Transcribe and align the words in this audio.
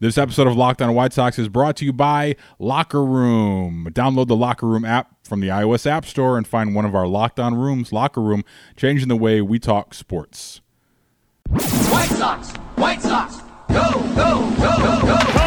This 0.00 0.16
episode 0.16 0.46
of 0.46 0.56
Locked 0.56 0.80
On 0.80 0.94
White 0.94 1.12
Sox 1.12 1.40
is 1.40 1.48
brought 1.48 1.74
to 1.78 1.84
you 1.84 1.92
by 1.92 2.36
Locker 2.60 3.04
Room. 3.04 3.88
Download 3.90 4.28
the 4.28 4.36
Locker 4.36 4.64
Room 4.64 4.84
app 4.84 5.26
from 5.26 5.40
the 5.40 5.48
iOS 5.48 5.90
App 5.90 6.06
Store 6.06 6.38
and 6.38 6.46
find 6.46 6.72
one 6.72 6.84
of 6.84 6.94
our 6.94 7.08
Locked 7.08 7.40
On 7.40 7.56
Rooms, 7.56 7.92
Locker 7.92 8.20
Room, 8.20 8.44
changing 8.76 9.08
the 9.08 9.16
way 9.16 9.40
we 9.40 9.58
talk 9.58 9.94
sports. 9.94 10.60
White 11.50 12.10
Sox! 12.10 12.50
White 12.76 13.02
Sox! 13.02 13.38
Go, 13.68 13.90
go, 14.14 14.54
go, 14.56 15.00
go, 15.02 15.32
go! 15.32 15.37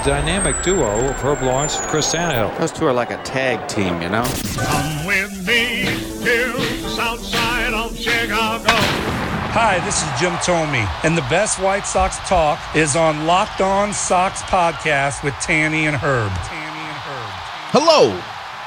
The 0.00 0.12
dynamic 0.12 0.62
duo 0.62 1.10
of 1.10 1.16
Herb 1.16 1.42
Lawrence 1.42 1.76
and 1.76 1.86
Chris 1.88 2.14
Tannehill. 2.14 2.58
Those 2.58 2.72
two 2.72 2.86
are 2.86 2.92
like 2.92 3.10
a 3.10 3.22
tag 3.22 3.68
team, 3.68 4.00
you 4.00 4.08
know? 4.08 4.24
Come 4.56 5.04
with 5.04 5.46
me 5.46 5.84
to 5.84 6.52
the 6.52 6.88
south 6.88 7.20
side 7.22 7.74
of 7.74 7.94
Chicago. 7.98 8.64
Hi, 9.52 9.78
this 9.84 10.02
is 10.02 10.08
Jim 10.18 10.32
Thome, 10.38 10.88
and 11.04 11.18
the 11.18 11.26
best 11.28 11.60
White 11.60 11.86
Sox 11.86 12.16
talk 12.26 12.58
is 12.74 12.96
on 12.96 13.26
Locked 13.26 13.60
On 13.60 13.92
Sox 13.92 14.40
podcast 14.40 15.22
with 15.22 15.34
Tanny 15.34 15.86
and 15.86 15.96
Herb. 15.96 16.32
Tanny 16.32 16.80
and 16.80 16.96
Herb. 16.96 17.30
Hello, 17.74 18.18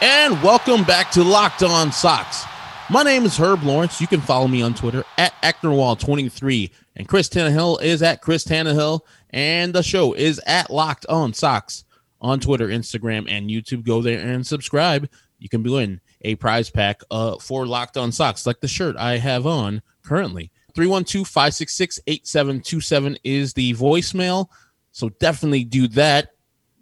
and 0.03 0.39
welcome 0.43 0.83
back 0.83 1.09
to 1.13 1.23
Locked 1.23 1.63
On 1.63 1.91
Sox. 1.91 2.43
My 2.91 3.01
name 3.01 3.25
is 3.25 3.37
Herb 3.37 3.63
Lawrence. 3.63 3.99
You 3.99 4.05
can 4.05 4.21
follow 4.21 4.47
me 4.47 4.61
on 4.61 4.75
Twitter 4.75 5.03
at 5.17 5.33
Acknerwall23, 5.41 6.69
and 6.95 7.07
Chris 7.07 7.27
Tannehill 7.27 7.81
is 7.81 8.03
at 8.03 8.21
Chris 8.21 8.45
Tannehill, 8.45 9.01
and 9.33 9.73
the 9.73 9.83
show 9.83 10.13
is 10.13 10.39
at 10.45 10.69
Locked 10.69 11.05
On 11.07 11.33
Sox 11.33 11.83
on 12.21 12.39
Twitter, 12.39 12.69
Instagram, 12.69 13.25
and 13.27 13.49
YouTube. 13.49 13.85
Go 13.85 14.01
there 14.01 14.19
and 14.19 14.45
subscribe. 14.47 15.09
You 15.39 15.49
can 15.49 15.63
win 15.63 15.99
a 16.21 16.35
prize 16.35 16.69
pack 16.69 17.01
uh, 17.11 17.37
for 17.39 17.65
Locked 17.67 17.97
On 17.97 18.11
Sox, 18.11 18.45
like 18.45 18.61
the 18.61 18.67
shirt 18.67 18.95
I 18.95 19.17
have 19.17 19.45
on 19.45 19.81
currently. 20.03 20.51
312 20.73 21.27
566 21.27 21.99
8727 22.07 23.17
is 23.23 23.53
the 23.53 23.73
voicemail. 23.73 24.47
So 24.91 25.09
definitely 25.09 25.65
do 25.65 25.87
that 25.89 26.29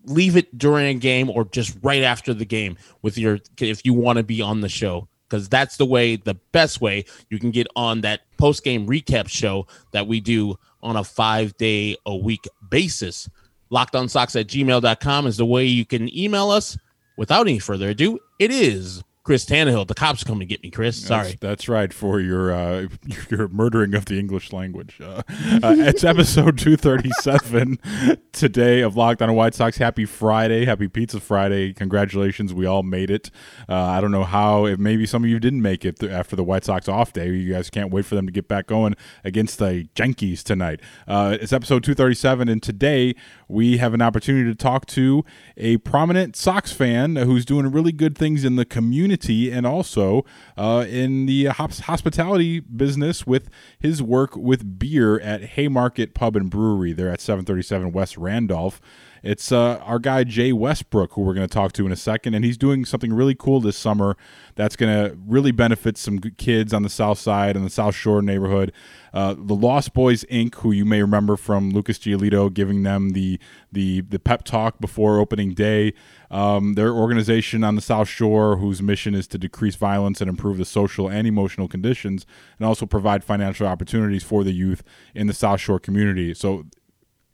leave 0.06 0.36
it 0.36 0.58
during 0.58 0.88
a 0.88 1.00
game 1.00 1.30
or 1.30 1.45
just 1.45 1.78
right 1.84 2.03
after 2.03 2.34
the 2.34 2.45
game 2.45 2.78
with 3.02 3.18
your 3.18 3.40
if 3.59 3.86
you 3.86 3.94
want 3.94 4.18
to 4.18 4.23
be 4.23 4.42
on 4.42 4.62
the 4.62 4.70
show 4.70 5.08
because 5.32 5.48
that's 5.48 5.78
the 5.78 5.86
way 5.86 6.18
the 6.18 6.34
best 6.52 6.82
way 6.82 7.06
you 7.30 7.40
can 7.40 7.52
get 7.52 7.66
on 7.76 8.02
that 8.02 8.22
post 8.38 8.64
game 8.64 8.86
recap 8.86 9.30
show 9.30 9.66
that 9.92 10.06
we 10.06 10.20
do 10.20 10.56
on 10.84 10.98
a 10.98 11.04
five 11.04 11.56
day 11.56 11.96
a 12.06 12.16
week 12.16 12.48
basis. 12.70 13.30
Locked 13.70 13.96
on 13.96 14.09
Sox 14.09 14.36
at 14.36 14.48
gmail.com 14.48 15.28
is 15.28 15.38
the 15.38 15.46
way 15.46 15.66
you 15.66 15.86
can 15.86 16.14
email 16.16 16.52
us. 16.52 16.78
Without 17.18 17.48
any 17.48 17.59
further 17.59 17.90
ado 17.90 18.20
it 18.40 18.52
is 18.52 19.04
chris 19.23 19.45
tannehill 19.45 19.88
the 19.88 19.94
cops 19.94 20.23
are 20.23 20.25
coming 20.25 20.39
to 20.39 20.45
get 20.45 20.64
me 20.64 20.72
chris 20.72 21.05
sorry 21.05 21.30
That's, 21.30 21.39
that's 21.39 21.69
right 21.69 21.94
for 21.94 22.19
your 22.19 22.52
uh, 22.52 22.88
your 23.30 23.47
murdering 23.50 23.94
of 23.94 24.05
the 24.05 24.17
English 24.19 24.52
language. 24.52 25.00
Uh, 25.02 25.22
uh, 25.63 25.75
it's 25.78 26.03
episode 26.03 26.58
237 26.58 27.80
today 28.31 28.81
of 28.81 28.95
Locked 28.95 29.22
On 29.22 29.33
White 29.33 29.53
Sox. 29.53 29.78
Happy 29.78 30.05
Friday. 30.05 30.66
Happy 30.66 30.88
Pizza 30.88 31.19
Friday. 31.19 31.73
Congratulations. 31.73 32.53
We 32.53 32.66
all 32.66 32.83
made 32.83 33.09
it. 33.11 33.30
Uh, 33.69 33.75
I 33.75 34.02
don't 34.02 34.11
know 34.11 34.23
how, 34.23 34.66
if 34.66 34.80
maybe 34.80 35.05
some 35.05 35.23
of 35.23 35.30
you 35.30 35.39
didn't 35.39 35.61
make 35.61 35.85
it 35.85 36.00
th- 36.00 36.11
after 36.11 36.35
the 36.35 36.44
White 36.44 36.66
Sox 36.66 36.88
off 36.88 37.13
day. 37.13 37.30
You 37.30 37.53
guys 37.53 37.69
can't 37.69 37.91
wait 37.91 38.06
for 38.06 38.16
them 38.16 38.25
to 38.25 38.31
get 38.31 38.47
back 38.47 38.67
going 38.67 38.95
against 39.23 39.59
the 39.59 39.88
Yankees 39.97 40.44
tonight. 40.44 40.80
Uh, 41.08 41.38
it's 41.39 41.53
episode 41.53 41.83
237, 41.83 42.50
and 42.50 42.61
today 42.61 43.16
we 43.47 43.78
have 43.78 43.94
an 43.94 44.02
opportunity 44.02 44.50
to 44.50 44.56
talk 44.56 44.85
to 44.88 45.23
a 45.58 45.78
prominent 45.78 46.35
Sox 46.35 46.72
fan 46.72 47.16
who's 47.16 47.45
doing 47.45 47.72
really 47.72 47.91
good 47.91 48.17
things 48.17 48.44
in 48.44 48.56
the 48.56 48.66
community 48.66 49.11
and 49.52 49.66
also 49.66 50.25
uh, 50.58 50.85
in 50.88 51.25
the 51.25 51.46
hospitality 51.46 52.59
business 52.59 53.25
with 53.28 53.50
his 53.80 54.02
work 54.02 54.35
with 54.35 54.80
beer 54.80 55.19
at 55.19 55.41
Haymarket 55.41 56.13
Pub 56.13 56.35
and 56.35 56.50
Brewery. 56.50 56.94
They're 56.94 57.12
at 57.12 57.22
737 57.22 57.91
West 57.91 58.18
Randolph. 58.18 58.81
It's 59.24 59.52
uh, 59.52 59.78
our 59.84 60.00
guy 60.00 60.24
Jay 60.24 60.52
Westbrook, 60.52 61.14
who 61.14 61.22
we're 61.22 61.36
going 61.36 61.48
to 61.48 61.54
talk 61.54 61.74
to 61.74 61.86
in 61.86 61.92
a 61.92 61.98
second, 61.98 62.34
and 62.34 62.44
he's 62.44 62.58
doing 62.58 62.86
something 62.86 63.14
really 63.14 63.36
cool 63.36 63.59
this 63.59 63.78
summer 63.78 64.18
that's 64.56 64.76
going 64.76 64.92
to 64.92 65.16
really 65.28 65.52
benefit 65.52 65.98
some 65.98 66.20
kids 66.20 66.74
on 66.74 66.82
the 66.84 66.90
South 66.90 67.20
Side 67.20 67.56
and 67.56 67.66
the 67.66 67.70
South 67.70 67.96
Shore 67.96 68.22
neighborhood. 68.22 68.72
Uh, 69.14 69.36
the 69.38 69.54
Lost 69.54 69.94
Boys 69.94 70.24
Inc., 70.26 70.56
who 70.56 70.72
you 70.72 70.86
may 70.86 71.02
remember 71.02 71.36
from 71.38 71.70
Lucas 71.70 72.00
Giolito 72.00 72.52
giving 72.52 72.84
them 72.84 73.09
the 73.09 73.40
the 73.72 74.02
the 74.02 74.20
pep 74.20 74.44
talk 74.44 74.80
before 74.80 75.20
opening 75.20 75.53
day. 75.53 75.94
Um, 76.32 76.74
their 76.74 76.94
organization 76.94 77.64
on 77.64 77.76
the 77.76 77.82
South 77.82 78.08
Shore, 78.08 78.56
whose 78.56 78.82
mission 78.82 79.14
is 79.14 79.28
to 79.28 79.38
decrease 79.38 79.76
violence 79.76 80.22
and 80.22 80.30
improve 80.30 80.58
the 80.58 80.66
social 80.66 81.09
and 81.09 81.28
emotional 81.28 81.68
conditions, 81.68 82.26
and 82.58 82.66
also 82.66 82.86
provide 82.86 83.24
financial 83.24 83.68
opportunities 83.68 84.24
for 84.24 84.46
the 84.46 84.53
youth 84.53 84.82
in 85.14 85.28
the 85.28 85.34
South 85.34 85.59
Shore 85.59 85.80
community. 85.80 86.34
So 86.34 86.66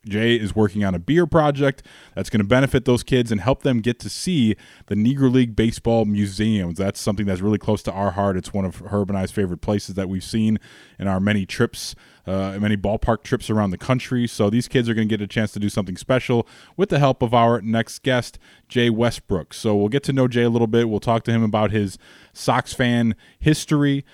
Jay 0.08 0.36
is 0.36 0.56
working 0.56 0.84
on 0.84 0.96
a 0.96 1.00
beer 1.00 1.26
project 1.26 1.84
that's 2.16 2.30
going 2.30 2.42
to 2.42 2.48
benefit 2.48 2.86
those 2.86 3.04
kids 3.04 3.32
and 3.32 3.42
help 3.42 3.64
them 3.64 3.80
get 3.82 4.00
to 4.00 4.10
see 4.10 4.56
the 4.88 4.96
Negro 4.96 5.32
League 5.32 5.56
Baseball 5.56 6.06
museums. 6.06 6.78
That's 6.78 7.00
something 7.00 7.26
that's 7.26 7.42
really 7.42 7.58
close 7.58 7.84
to 7.84 7.92
our 7.92 8.12
heart. 8.12 8.38
It's 8.38 8.54
one 8.54 8.66
of 8.66 8.78
Herb 8.88 9.10
and 9.10 9.18
I's 9.18 9.32
favorite 9.32 9.62
places 9.62 9.96
that 9.96 10.10
we've 10.10 10.24
seen 10.24 10.60
in 11.00 11.08
our 11.08 11.20
many 11.20 11.46
trips, 11.46 11.96
uh, 12.26 12.58
many 12.60 12.78
ballpark 12.78 13.24
trips 13.24 13.50
around 13.50 13.72
the 13.72 13.78
country. 13.78 14.28
So 14.28 14.50
these 14.50 14.68
kids 14.68 14.90
are 14.90 14.94
going 14.94 15.08
to 15.08 15.18
get 15.18 15.24
a 15.24 15.28
chance 15.28 15.52
to 15.52 15.60
do 15.60 15.70
something 15.70 15.98
special 15.98 16.48
with 16.76 16.90
the 16.90 17.00
help 17.00 17.22
of 17.22 17.34
our 17.34 17.62
next 17.62 18.04
guest, 18.04 18.40
Jay 18.68 18.90
Westbrook. 18.90 19.54
So 19.54 19.76
we'll 19.76 19.90
get 19.90 20.04
to 20.04 20.14
know 20.14 20.28
Jay 20.28 20.44
a 20.44 20.50
little 20.50 20.68
bit. 20.68 20.90
We'll 20.90 21.00
talk 21.00 21.24
to 21.26 21.32
him 21.32 21.44
about 21.44 21.72
his 21.72 21.98
Sox 22.34 22.74
fan 22.74 23.16
history, 23.40 24.06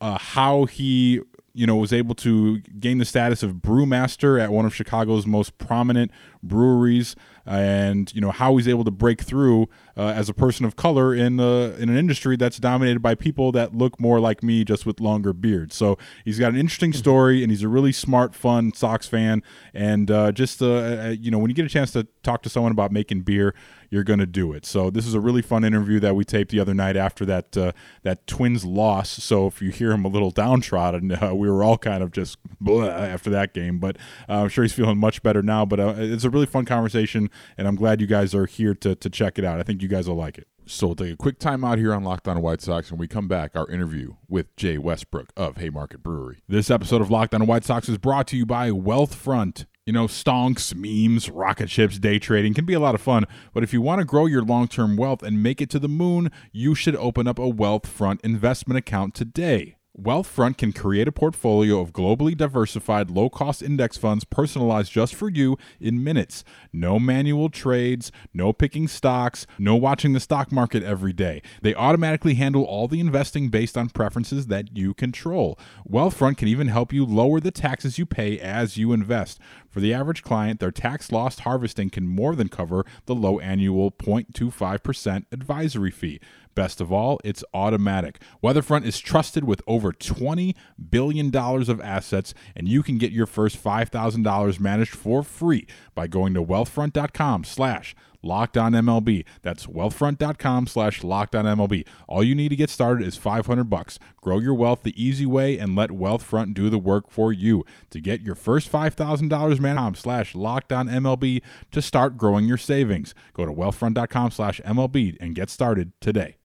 uh, 0.00 0.18
how 0.18 0.66
he 0.66 1.20
you 1.60 1.66
know, 1.66 1.76
was 1.76 1.92
able 1.92 2.14
to 2.14 2.60
gain 2.80 2.96
the 2.96 3.04
status 3.04 3.42
of 3.42 3.56
brewmaster 3.56 4.40
at 4.42 4.50
one 4.50 4.64
of 4.64 4.74
Chicago's 4.74 5.26
most 5.26 5.58
prominent 5.58 6.10
breweries, 6.42 7.16
and 7.46 8.14
you 8.14 8.20
know 8.20 8.30
how 8.30 8.56
he's 8.56 8.68
able 8.68 8.84
to 8.84 8.90
break 8.90 9.22
through 9.22 9.68
uh, 9.96 10.12
as 10.14 10.28
a 10.28 10.34
person 10.34 10.64
of 10.64 10.76
color 10.76 11.14
in 11.14 11.40
uh, 11.40 11.76
in 11.78 11.88
an 11.88 11.96
industry 11.96 12.36
that's 12.36 12.58
dominated 12.58 13.00
by 13.00 13.14
people 13.14 13.52
that 13.52 13.74
look 13.74 14.00
more 14.00 14.20
like 14.20 14.42
me, 14.42 14.64
just 14.64 14.86
with 14.86 15.00
longer 15.00 15.32
beards. 15.32 15.74
So 15.74 15.98
he's 16.24 16.38
got 16.38 16.52
an 16.52 16.58
interesting 16.58 16.92
story, 16.92 17.42
and 17.42 17.50
he's 17.50 17.62
a 17.62 17.68
really 17.68 17.92
smart, 17.92 18.34
fun 18.34 18.72
Sox 18.72 19.06
fan, 19.06 19.42
and 19.74 20.10
uh, 20.10 20.32
just 20.32 20.62
uh, 20.62 21.14
you 21.18 21.30
know 21.30 21.38
when 21.38 21.50
you 21.50 21.54
get 21.54 21.66
a 21.66 21.70
chance 21.70 21.92
to 21.92 22.06
talk 22.22 22.42
to 22.42 22.48
someone 22.48 22.72
about 22.72 22.92
making 22.92 23.22
beer, 23.22 23.54
you're 23.90 24.04
going 24.04 24.20
to 24.20 24.26
do 24.26 24.52
it. 24.52 24.64
So 24.64 24.88
this 24.88 25.06
is 25.06 25.14
a 25.14 25.20
really 25.20 25.42
fun 25.42 25.64
interview 25.64 25.98
that 26.00 26.14
we 26.14 26.24
taped 26.24 26.52
the 26.52 26.60
other 26.60 26.74
night 26.74 26.96
after 26.96 27.26
that 27.26 27.56
uh, 27.56 27.72
that 28.02 28.26
Twins 28.26 28.64
loss. 28.64 29.10
So 29.10 29.46
if 29.46 29.60
you 29.60 29.70
hear 29.70 29.90
him 29.90 30.04
a 30.04 30.08
little 30.08 30.30
downtrodden, 30.30 31.12
uh, 31.22 31.34
we 31.34 31.50
were 31.50 31.64
all 31.64 31.76
kind 31.76 32.02
of 32.02 32.12
just 32.12 32.38
after 32.66 33.30
that 33.30 33.52
game. 33.52 33.78
But 33.78 33.96
uh, 34.28 34.42
I'm 34.42 34.48
sure 34.48 34.64
he's 34.64 34.72
feeling 34.72 34.98
much 34.98 35.22
better 35.22 35.42
now. 35.42 35.64
But 35.64 35.80
uh, 35.80 35.94
it's 35.96 36.24
a 36.24 36.29
really 36.30 36.46
fun 36.46 36.64
conversation, 36.64 37.30
and 37.56 37.68
I'm 37.68 37.76
glad 37.76 38.00
you 38.00 38.06
guys 38.06 38.34
are 38.34 38.46
here 38.46 38.74
to 38.74 38.94
to 38.94 39.10
check 39.10 39.38
it 39.38 39.44
out. 39.44 39.60
I 39.60 39.62
think 39.62 39.82
you 39.82 39.88
guys 39.88 40.08
will 40.08 40.16
like 40.16 40.38
it. 40.38 40.46
So 40.66 40.88
we'll 40.88 40.96
take 40.96 41.12
a 41.12 41.16
quick 41.16 41.40
time 41.40 41.64
out 41.64 41.78
here 41.78 41.92
on 41.92 42.04
Locked 42.04 42.28
On 42.28 42.40
White 42.40 42.60
Sox, 42.60 42.90
and 42.90 43.00
we 43.00 43.08
come 43.08 43.26
back 43.26 43.56
our 43.56 43.68
interview 43.68 44.14
with 44.28 44.54
Jay 44.54 44.78
Westbrook 44.78 45.32
of 45.36 45.56
Haymarket 45.56 46.00
Brewery. 46.00 46.42
This 46.48 46.70
episode 46.70 47.00
of 47.00 47.10
Locked 47.10 47.34
On 47.34 47.44
White 47.46 47.64
Sox 47.64 47.88
is 47.88 47.98
brought 47.98 48.28
to 48.28 48.36
you 48.36 48.46
by 48.46 48.70
Wealthfront. 48.70 49.66
You 49.84 49.92
know, 49.92 50.06
stonks, 50.06 50.72
memes, 50.72 51.28
rocket 51.28 51.70
ships, 51.70 51.98
day 51.98 52.20
trading 52.20 52.54
can 52.54 52.66
be 52.66 52.74
a 52.74 52.80
lot 52.80 52.94
of 52.94 53.00
fun, 53.00 53.24
but 53.52 53.64
if 53.64 53.72
you 53.72 53.82
want 53.82 53.98
to 53.98 54.04
grow 54.04 54.26
your 54.26 54.42
long 54.42 54.68
term 54.68 54.96
wealth 54.96 55.24
and 55.24 55.42
make 55.42 55.60
it 55.60 55.70
to 55.70 55.80
the 55.80 55.88
moon, 55.88 56.30
you 56.52 56.76
should 56.76 56.94
open 56.96 57.26
up 57.26 57.40
a 57.40 57.50
Wealthfront 57.50 58.20
investment 58.22 58.78
account 58.78 59.14
today. 59.14 59.76
Wealthfront 60.00 60.56
can 60.56 60.72
create 60.72 61.08
a 61.08 61.12
portfolio 61.12 61.78
of 61.78 61.92
globally 61.92 62.34
diversified, 62.34 63.10
low 63.10 63.28
cost 63.28 63.62
index 63.62 63.98
funds 63.98 64.24
personalized 64.24 64.90
just 64.90 65.14
for 65.14 65.28
you 65.28 65.58
in 65.78 66.02
minutes. 66.02 66.42
No 66.72 66.98
manual 66.98 67.50
trades, 67.50 68.10
no 68.32 68.54
picking 68.54 68.88
stocks, 68.88 69.46
no 69.58 69.76
watching 69.76 70.14
the 70.14 70.20
stock 70.20 70.50
market 70.50 70.82
every 70.82 71.12
day. 71.12 71.42
They 71.60 71.74
automatically 71.74 72.34
handle 72.34 72.64
all 72.64 72.88
the 72.88 73.00
investing 73.00 73.50
based 73.50 73.76
on 73.76 73.90
preferences 73.90 74.46
that 74.46 74.74
you 74.74 74.94
control. 74.94 75.58
Wealthfront 75.88 76.38
can 76.38 76.48
even 76.48 76.68
help 76.68 76.94
you 76.94 77.04
lower 77.04 77.38
the 77.38 77.50
taxes 77.50 77.98
you 77.98 78.06
pay 78.06 78.38
as 78.40 78.78
you 78.78 78.92
invest. 78.92 79.38
For 79.68 79.80
the 79.80 79.92
average 79.92 80.22
client, 80.22 80.60
their 80.60 80.72
tax 80.72 81.12
loss 81.12 81.40
harvesting 81.40 81.90
can 81.90 82.08
more 82.08 82.34
than 82.34 82.48
cover 82.48 82.86
the 83.04 83.14
low 83.14 83.38
annual 83.38 83.90
0.25% 83.90 85.26
advisory 85.30 85.90
fee. 85.90 86.20
Best 86.54 86.80
of 86.80 86.92
all, 86.92 87.20
it's 87.24 87.44
automatic. 87.54 88.20
Wealthfront 88.42 88.84
is 88.84 88.98
trusted 88.98 89.44
with 89.44 89.62
over 89.66 89.92
$20 89.92 90.54
billion 90.90 91.34
of 91.34 91.80
assets, 91.80 92.34
and 92.56 92.68
you 92.68 92.82
can 92.82 92.98
get 92.98 93.12
your 93.12 93.26
first 93.26 93.62
$5,000 93.62 94.60
managed 94.60 94.94
for 94.94 95.22
free 95.22 95.66
by 95.94 96.06
going 96.06 96.34
to 96.34 96.42
wealthfront.com 96.42 97.44
slash 97.44 97.94
Locked 98.22 98.58
On 98.58 98.72
MLB. 98.72 99.24
That's 99.42 99.66
wealthfront.com 99.66 100.66
slash 100.66 101.02
locked 101.02 101.34
on 101.34 101.44
MLB. 101.44 101.86
All 102.06 102.22
you 102.22 102.34
need 102.34 102.50
to 102.50 102.56
get 102.56 102.70
started 102.70 103.06
is 103.06 103.16
500 103.16 103.64
bucks. 103.64 103.98
Grow 104.20 104.38
your 104.38 104.54
wealth 104.54 104.82
the 104.82 105.02
easy 105.02 105.26
way 105.26 105.58
and 105.58 105.74
let 105.74 105.90
Wealthfront 105.90 106.54
do 106.54 106.68
the 106.68 106.78
work 106.78 107.10
for 107.10 107.32
you. 107.32 107.64
To 107.90 108.00
get 108.00 108.20
your 108.20 108.34
first 108.34 108.70
$5,000 108.70 109.60
man 109.60 109.94
slash 109.94 110.34
locked 110.34 110.72
on 110.72 110.88
MLB 110.88 111.42
to 111.72 111.80
start 111.82 112.18
growing 112.18 112.46
your 112.46 112.58
savings. 112.58 113.14
Go 113.32 113.46
to 113.46 113.52
wealthfront.com 113.52 114.30
slash 114.30 114.60
MLB 114.66 115.16
and 115.20 115.34
get 115.34 115.48
started 115.48 115.92
today. 116.00 116.36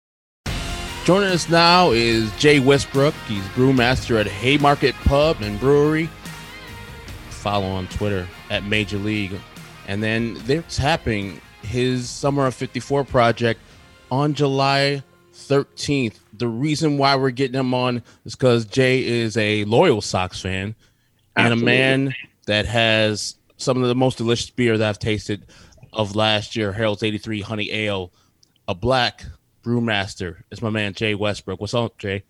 Joining 1.06 1.30
us 1.30 1.48
now 1.50 1.92
is 1.92 2.36
Jay 2.40 2.60
Westbrook. 2.60 3.14
He's 3.28 3.44
brewmaster 3.50 4.20
at 4.20 4.26
Haymarket 4.26 4.96
Pub 5.06 5.38
and 5.40 5.60
Brewery. 5.60 6.10
Follow 7.30 7.68
on 7.68 7.88
Twitter 7.90 8.28
at 8.50 8.64
Major 8.64 8.98
League. 8.98 9.40
And 9.88 10.02
then 10.02 10.34
they're 10.46 10.64
tapping 10.64 11.40
his 11.62 12.10
Summer 12.10 12.48
of 12.48 12.56
54 12.56 13.04
project 13.04 13.60
on 14.10 14.34
July 14.34 15.04
13th. 15.32 16.16
The 16.34 16.48
reason 16.48 16.98
why 16.98 17.16
we're 17.18 17.30
getting 17.30 17.60
him 17.60 17.76
on 17.76 18.02
is 18.26 18.36
because 18.36 18.66
Jay 18.66 19.06
is 19.06 19.38
a 19.38 19.64
loyal 19.66 20.02
Sox 20.02 20.42
fan 20.42 20.74
and 21.36 21.54
a 21.54 21.56
man 21.56 22.16
that 22.48 22.66
has 22.66 23.36
some 23.58 23.80
of 23.80 23.88
the 23.90 23.94
most 23.94 24.18
delicious 24.18 24.50
beer 24.50 24.76
that 24.76 24.90
I've 24.90 24.98
tasted 24.98 25.46
of 25.94 26.16
last 26.16 26.56
year, 26.56 26.72
Harold's 26.72 27.04
83 27.04 27.42
Honey 27.42 27.72
Ale, 27.72 28.12
a 28.68 28.74
black 28.74 29.24
brewmaster. 29.66 30.38
It's 30.52 30.62
my 30.62 30.70
man 30.70 30.94
Jay 30.94 31.16
Westbrook. 31.16 31.60
What's 31.60 31.74
up, 31.74 31.98
Jay? 31.98 32.24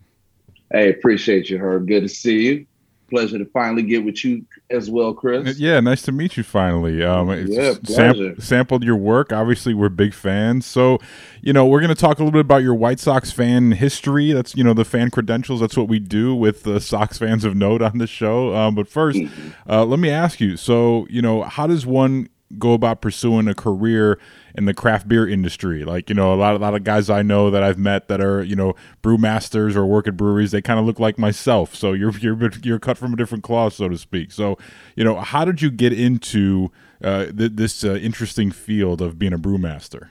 Hey, 0.72 0.90
appreciate 0.90 1.50
you, 1.50 1.58
Herb. 1.58 1.86
Good 1.86 2.00
to 2.02 2.08
see 2.08 2.42
you. 2.46 2.66
Pleasure 3.08 3.38
to 3.38 3.44
finally 3.44 3.84
get 3.84 4.04
with 4.04 4.24
you 4.24 4.44
as 4.68 4.90
well, 4.90 5.14
Chris. 5.14 5.60
Yeah, 5.60 5.78
nice 5.78 6.02
to 6.02 6.12
meet 6.12 6.36
you 6.36 6.42
finally. 6.42 7.04
Um, 7.04 7.30
it's 7.30 7.52
Yeah, 7.52 7.74
sam- 7.84 8.40
sampled 8.40 8.82
your 8.82 8.96
work. 8.96 9.32
Obviously, 9.32 9.74
we're 9.74 9.90
big 9.90 10.12
fans. 10.12 10.66
So, 10.66 10.98
you 11.40 11.52
know, 11.52 11.66
we're 11.66 11.78
going 11.78 11.94
to 11.94 12.00
talk 12.00 12.18
a 12.18 12.24
little 12.24 12.32
bit 12.32 12.40
about 12.40 12.64
your 12.64 12.74
White 12.74 12.98
Sox 12.98 13.30
fan 13.30 13.70
history. 13.72 14.32
That's, 14.32 14.56
you 14.56 14.64
know, 14.64 14.74
the 14.74 14.84
fan 14.84 15.12
credentials. 15.12 15.60
That's 15.60 15.76
what 15.76 15.86
we 15.86 16.00
do 16.00 16.34
with 16.34 16.64
the 16.64 16.80
Sox 16.80 17.16
fans 17.16 17.44
of 17.44 17.54
note 17.54 17.80
on 17.80 17.98
the 17.98 18.08
show. 18.08 18.56
Um, 18.56 18.74
but 18.74 18.88
1st 18.88 19.28
Mm-hmm. 19.28 19.70
uh, 19.70 19.84
let 19.84 20.00
me 20.00 20.10
ask 20.10 20.40
you. 20.40 20.56
So, 20.56 21.06
you 21.08 21.22
know, 21.22 21.42
how 21.44 21.68
does 21.68 21.86
one 21.86 22.28
go 22.58 22.72
about 22.72 23.00
pursuing 23.00 23.48
a 23.48 23.54
career 23.54 24.18
in 24.54 24.64
the 24.64 24.74
craft 24.74 25.08
beer 25.08 25.28
industry? 25.28 25.84
Like, 25.84 26.08
you 26.08 26.14
know, 26.14 26.32
a 26.32 26.36
lot, 26.36 26.54
a 26.54 26.58
lot 26.58 26.74
of 26.74 26.84
guys 26.84 27.10
I 27.10 27.22
know 27.22 27.50
that 27.50 27.62
I've 27.62 27.78
met 27.78 28.08
that 28.08 28.20
are, 28.20 28.42
you 28.42 28.56
know, 28.56 28.74
brewmasters 29.02 29.76
or 29.76 29.86
work 29.86 30.06
at 30.06 30.16
breweries, 30.16 30.50
they 30.52 30.62
kind 30.62 30.78
of 30.78 30.86
look 30.86 31.00
like 31.00 31.18
myself. 31.18 31.74
So 31.74 31.92
you're, 31.92 32.16
you're, 32.18 32.50
you're 32.62 32.78
cut 32.78 32.98
from 32.98 33.12
a 33.12 33.16
different 33.16 33.44
cloth, 33.44 33.74
so 33.74 33.88
to 33.88 33.98
speak. 33.98 34.32
So, 34.32 34.58
you 34.94 35.04
know, 35.04 35.20
how 35.20 35.44
did 35.44 35.62
you 35.62 35.70
get 35.70 35.92
into 35.92 36.70
uh, 37.02 37.26
th- 37.26 37.52
this 37.54 37.84
uh, 37.84 37.94
interesting 37.94 38.50
field 38.50 39.02
of 39.02 39.18
being 39.18 39.32
a 39.32 39.38
brewmaster? 39.38 40.08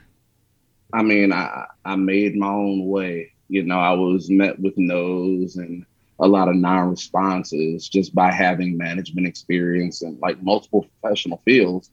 I 0.92 1.02
mean, 1.02 1.32
I 1.32 1.66
I 1.84 1.96
made 1.96 2.36
my 2.36 2.48
own 2.48 2.86
way. 2.86 3.32
You 3.48 3.62
know, 3.62 3.78
I 3.78 3.92
was 3.92 4.30
met 4.30 4.58
with 4.58 4.74
no's 4.76 5.56
and 5.56 5.84
a 6.18 6.26
lot 6.26 6.48
of 6.48 6.56
non-responses 6.56 7.88
just 7.88 8.14
by 8.14 8.32
having 8.32 8.76
management 8.78 9.26
experience 9.26 10.02
and 10.02 10.18
like 10.20 10.42
multiple 10.42 10.86
professional 11.00 11.42
fields, 11.44 11.90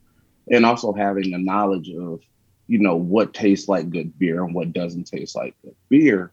and 0.51 0.66
also 0.66 0.94
having 0.94 1.31
the 1.31 1.38
knowledge 1.38 1.90
of, 1.90 2.22
you 2.68 2.80
know, 2.80 2.95
what 2.95 3.34
tastes 3.34 3.68
like 3.68 3.90
good 3.90 4.18
beer 4.18 4.44
and 4.44 4.54
what 4.54 4.74
doesn't 4.74 5.06
taste 5.06 5.36
like 5.36 5.56
good 5.63 5.75
beer. 5.90 6.31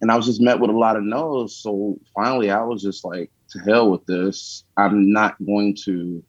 And 0.00 0.10
I 0.10 0.16
was 0.16 0.26
just 0.26 0.40
met 0.40 0.60
with 0.60 0.70
a 0.70 0.76
lot 0.76 0.96
of 0.96 1.02
no's. 1.02 1.56
So 1.56 1.98
finally, 2.14 2.50
I 2.50 2.62
was 2.62 2.82
just 2.82 3.04
like, 3.04 3.30
to 3.54 3.58
hell 3.60 3.90
with 3.90 4.04
this. 4.06 4.64
I'm 4.76 5.12
not 5.12 5.36
going 5.44 5.76
to 5.84 6.22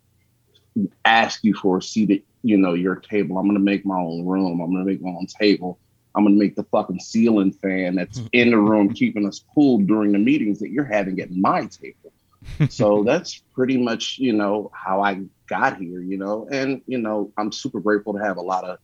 ask 1.03 1.43
you 1.43 1.53
for 1.53 1.77
a 1.77 1.81
seat 1.81 2.11
at 2.11 2.21
you 2.43 2.57
know 2.57 2.73
your 2.73 2.95
table. 2.95 3.37
I'm 3.37 3.47
gonna 3.47 3.59
make 3.59 3.85
my 3.85 3.97
own 3.97 4.25
room. 4.25 4.61
I'm 4.61 4.71
gonna 4.71 4.85
make 4.85 5.01
my 5.01 5.09
own 5.09 5.25
table. 5.27 5.79
I'm 6.13 6.23
gonna 6.23 6.35
make 6.35 6.55
the 6.55 6.63
fucking 6.65 6.99
ceiling 6.99 7.51
fan 7.51 7.95
that's 7.95 8.19
hmm. 8.19 8.27
in 8.31 8.51
the 8.51 8.57
room 8.57 8.93
keeping 8.93 9.27
us 9.27 9.43
cool 9.53 9.79
during 9.79 10.11
the 10.11 10.19
meetings 10.19 10.59
that 10.59 10.69
you're 10.69 10.85
having 10.85 11.19
at 11.19 11.31
my 11.31 11.65
table. 11.65 12.13
so 12.69 13.03
that's 13.03 13.41
pretty 13.53 13.77
much 13.77 14.19
you 14.19 14.33
know 14.33 14.71
how 14.73 15.01
I 15.01 15.21
got 15.47 15.77
here. 15.77 16.01
You 16.01 16.17
know, 16.17 16.47
and 16.51 16.81
you 16.87 16.97
know 16.97 17.31
I'm 17.37 17.51
super 17.51 17.79
grateful 17.79 18.13
to 18.13 18.19
have 18.19 18.37
a 18.37 18.41
lot 18.41 18.63
of 18.63 18.79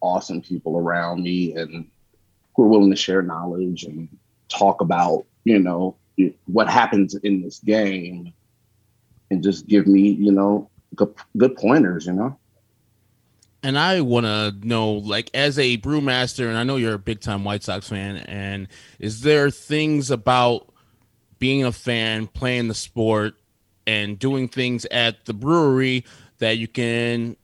awesome 0.00 0.42
people 0.42 0.78
around 0.78 1.22
me 1.22 1.54
and 1.54 1.88
who 2.54 2.64
are 2.64 2.68
willing 2.68 2.90
to 2.90 2.96
share 2.96 3.22
knowledge 3.22 3.84
and 3.84 4.08
talk 4.48 4.80
about 4.80 5.24
you 5.44 5.58
know 5.58 5.96
what 6.46 6.68
happens 6.68 7.14
in 7.14 7.42
this 7.42 7.58
game 7.60 8.32
and 9.30 9.42
just 9.42 9.66
give 9.66 9.86
me 9.86 10.10
you 10.10 10.32
know 10.32 10.68
good, 10.94 11.12
good 11.36 11.56
pointers 11.56 12.06
you 12.06 12.12
know 12.12 12.38
And 13.62 13.76
I 13.76 14.00
want 14.02 14.26
to 14.26 14.54
know, 14.62 14.92
like, 14.92 15.28
as 15.34 15.58
a 15.58 15.78
brewmaster, 15.78 16.46
and 16.48 16.56
I 16.56 16.62
know 16.62 16.76
you're 16.76 16.94
a 16.94 16.98
big 17.00 17.20
time 17.20 17.42
White 17.42 17.64
Sox 17.64 17.88
fan, 17.88 18.18
and 18.18 18.68
is 19.00 19.22
there 19.22 19.50
things 19.50 20.10
about 20.12 20.72
being 21.40 21.64
a 21.64 21.72
fan, 21.72 22.28
playing 22.28 22.68
the 22.68 22.74
sport, 22.74 23.34
and 23.86 24.18
doing 24.18 24.48
things 24.48 24.84
at 24.86 25.24
the 25.24 25.34
brewery 25.34 26.04
that 26.38 26.58
you 26.58 26.68
can 26.68 27.36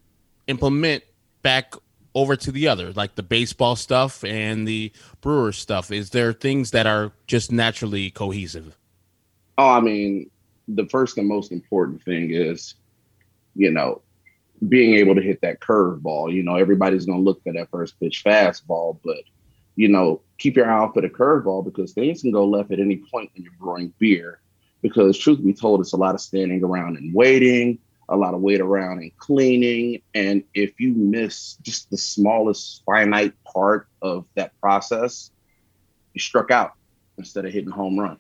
implement 0.47 1.05
back 1.43 1.75
over 2.15 2.37
to 2.37 2.53
the 2.53 2.69
other, 2.69 2.93
like 2.93 3.15
the 3.15 3.23
baseball 3.23 3.77
stuff 3.77 4.23
and 4.25 4.67
the 4.67 4.93
brewer 5.21 5.53
stuff? 5.53 5.91
Is 5.91 6.11
there 6.11 6.33
things 6.33 6.73
that 6.73 6.87
are 6.87 7.13
just 7.27 7.51
naturally 7.53 8.11
cohesive? 8.11 8.77
Oh, 9.59 9.71
I 9.71 9.81
mean, 9.81 10.31
the 10.69 10.87
first 10.87 11.19
and 11.19 11.29
most 11.29 11.53
important 11.53 12.03
thing 12.03 12.31
is, 12.31 12.75
you 13.55 13.71
know, 13.71 14.03
being 14.69 14.95
able 14.95 15.15
to 15.15 15.23
hit 15.23 15.41
that 15.43 15.61
curveball. 15.61 16.33
You 16.33 16.43
know, 16.43 16.57
everybody's 16.57 17.07
going 17.07 17.19
to 17.19 17.25
look 17.25 17.43
for 17.43 17.53
that 17.53 17.71
first 17.71 17.99
pitch 17.99 18.23
fastball, 18.25 18.99
but, 19.05 19.23
you 19.77 19.89
know, 19.89 20.21
keep 20.39 20.57
your 20.57 20.71
eye 20.71 20.85
out 20.85 20.95
for 20.95 21.03
the 21.03 21.09
curveball 21.09 21.65
because 21.65 21.93
things 21.93 22.23
can 22.23 22.31
go 22.31 22.45
left 22.47 22.71
at 22.71 22.81
any 22.81 22.97
point 22.97 23.31
when 23.35 23.45
you're 23.45 23.53
brewing 23.59 23.93
beer. 23.99 24.41
Because, 24.83 25.17
truth 25.17 25.43
be 25.43 25.55
told, 25.55 25.81
it's 25.81 25.93
a 25.93 25.97
lot 25.97 26.15
of 26.15 26.21
standing 26.21 26.63
around 26.65 26.97
and 26.97 27.15
waiting, 27.15 27.79
a 28.09 28.17
lot 28.17 28.35
of 28.35 28.41
wait 28.41 28.61
around 28.61 28.99
and 28.99 29.17
cleaning. 29.17 30.03
And 30.15 30.43
if 30.55 30.79
you 30.81 30.93
miss 30.93 31.55
just 31.63 31.89
the 31.91 31.97
smallest 31.97 32.83
finite 32.85 33.33
part 33.45 33.87
of 34.03 34.27
that 34.35 34.59
process, 34.61 35.31
you 36.13 36.21
struck 36.21 36.51
out 36.51 36.73
instead 37.17 37.45
of 37.45 37.53
hitting 37.53 37.71
home 37.71 37.99
run. 37.99 38.19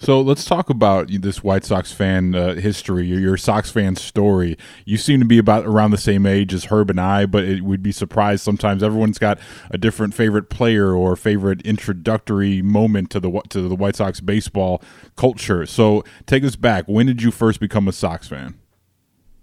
So 0.00 0.20
let's 0.20 0.44
talk 0.44 0.70
about 0.70 1.08
this 1.10 1.42
White 1.42 1.64
Sox 1.64 1.90
fan 1.90 2.32
uh, 2.34 2.54
history, 2.54 3.06
your, 3.06 3.18
your 3.18 3.36
Sox 3.36 3.70
fan 3.70 3.96
story. 3.96 4.56
You 4.84 4.96
seem 4.96 5.18
to 5.18 5.26
be 5.26 5.38
about 5.38 5.66
around 5.66 5.90
the 5.90 5.98
same 5.98 6.24
age 6.24 6.54
as 6.54 6.66
Herb 6.66 6.90
and 6.90 7.00
I, 7.00 7.26
but 7.26 7.42
it 7.42 7.62
would 7.62 7.82
be 7.82 7.90
surprised 7.90 8.44
sometimes. 8.44 8.84
Everyone's 8.84 9.18
got 9.18 9.40
a 9.70 9.76
different 9.76 10.14
favorite 10.14 10.50
player 10.50 10.94
or 10.94 11.16
favorite 11.16 11.62
introductory 11.62 12.62
moment 12.62 13.10
to 13.10 13.20
the 13.20 13.42
to 13.48 13.68
the 13.68 13.74
White 13.74 13.96
Sox 13.96 14.20
baseball 14.20 14.80
culture. 15.16 15.66
So 15.66 16.04
take 16.26 16.44
us 16.44 16.54
back. 16.54 16.84
When 16.86 17.06
did 17.06 17.20
you 17.20 17.32
first 17.32 17.58
become 17.58 17.88
a 17.88 17.92
Sox 17.92 18.28
fan? 18.28 18.56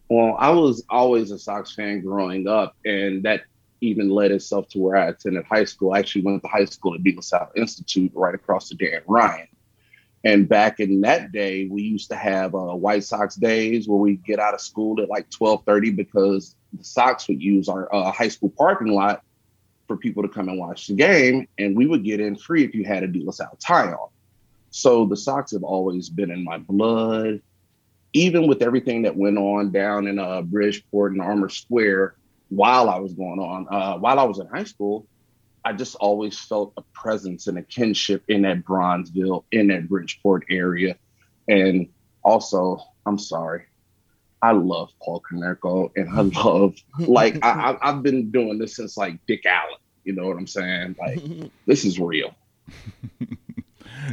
Well, 0.09 0.37
I 0.39 0.51
was 0.51 0.85
always 0.89 1.31
a 1.31 1.39
Sox 1.39 1.73
fan 1.75 2.01
growing 2.01 2.47
up, 2.47 2.77
and 2.85 3.23
that 3.23 3.41
even 3.81 4.09
led 4.09 4.31
itself 4.31 4.69
to 4.69 4.79
where 4.79 4.95
I 4.95 5.07
attended 5.07 5.43
high 5.43 5.65
school. 5.65 5.93
I 5.93 5.99
actually 5.99 6.21
went 6.21 6.41
to 6.43 6.47
high 6.47 6.65
school 6.65 6.95
at 6.95 7.01
La 7.03 7.21
Salle 7.21 7.51
Institute 7.57 8.11
right 8.15 8.33
across 8.33 8.69
the 8.69 8.75
Dan 8.75 9.01
Ryan. 9.05 9.47
And 10.25 10.49
back 10.49 10.79
in 10.79 11.01
that 11.01 11.31
day, 11.31 11.67
we 11.69 11.83
used 11.83 12.09
to 12.09 12.15
have 12.15 12.55
uh, 12.55 12.75
White 12.75 13.03
Sox 13.03 13.35
days 13.35 13.87
where 13.87 13.99
we 13.99 14.15
get 14.15 14.39
out 14.39 14.55
of 14.55 14.59
school 14.59 14.99
at 14.99 15.07
like 15.07 15.29
twelve 15.29 15.63
thirty 15.65 15.91
because 15.91 16.55
the 16.73 16.83
Sox 16.83 17.27
would 17.27 17.41
use 17.41 17.69
our 17.69 17.93
uh, 17.93 18.11
high 18.11 18.27
school 18.27 18.51
parking 18.57 18.87
lot 18.87 19.21
for 19.87 19.95
people 19.95 20.23
to 20.23 20.29
come 20.29 20.49
and 20.49 20.57
watch 20.57 20.87
the 20.87 20.95
game, 20.95 21.47
and 21.59 21.77
we 21.77 21.85
would 21.85 22.03
get 22.03 22.19
in 22.19 22.35
free 22.35 22.65
if 22.65 22.73
you 22.73 22.83
had 22.83 23.03
a 23.03 23.07
De 23.07 23.31
Salle 23.31 23.55
tie 23.59 23.91
on. 23.91 24.09
So 24.71 25.05
the 25.05 25.15
Sox 25.15 25.51
have 25.51 25.63
always 25.63 26.09
been 26.09 26.31
in 26.31 26.43
my 26.43 26.57
blood, 26.57 27.39
even 28.13 28.47
with 28.47 28.63
everything 28.63 29.03
that 29.03 29.15
went 29.15 29.37
on 29.37 29.71
down 29.71 30.07
in 30.07 30.17
uh, 30.17 30.41
Bridgeport 30.41 31.11
and 31.11 31.21
Armour 31.21 31.49
Square 31.49 32.15
while 32.49 32.89
I 32.89 32.97
was 32.97 33.13
going 33.13 33.39
on. 33.39 33.67
Uh, 33.69 33.99
while 33.99 34.19
I 34.19 34.23
was 34.23 34.39
in 34.39 34.47
high 34.47 34.63
school, 34.63 35.05
I 35.65 35.73
just 35.73 35.95
always 35.95 36.37
felt 36.39 36.73
a 36.77 36.81
presence 36.93 37.47
and 37.47 37.57
a 37.57 37.63
kinship 37.63 38.23
in 38.27 38.43
that 38.43 38.63
Bronzeville, 38.63 39.43
in 39.51 39.67
that 39.67 39.89
Bridgeport 39.89 40.45
area. 40.49 40.95
And 41.47 41.89
also, 42.23 42.79
I'm 43.05 43.17
sorry, 43.17 43.63
I 44.41 44.51
love 44.51 44.91
Paul 45.03 45.21
Konerko 45.29 45.91
and 45.95 46.09
I 46.09 46.21
love, 46.43 46.75
like, 46.99 47.43
I, 47.43 47.71
I, 47.71 47.89
I've 47.89 48.03
been 48.03 48.29
doing 48.31 48.59
this 48.59 48.75
since 48.75 48.95
like 48.95 49.17
Dick 49.25 49.45
Allen. 49.45 49.79
You 50.03 50.13
know 50.13 50.27
what 50.27 50.37
I'm 50.37 50.45
saying? 50.47 50.95
Like, 50.99 51.19
this 51.65 51.83
is 51.83 51.99
real. 51.99 52.33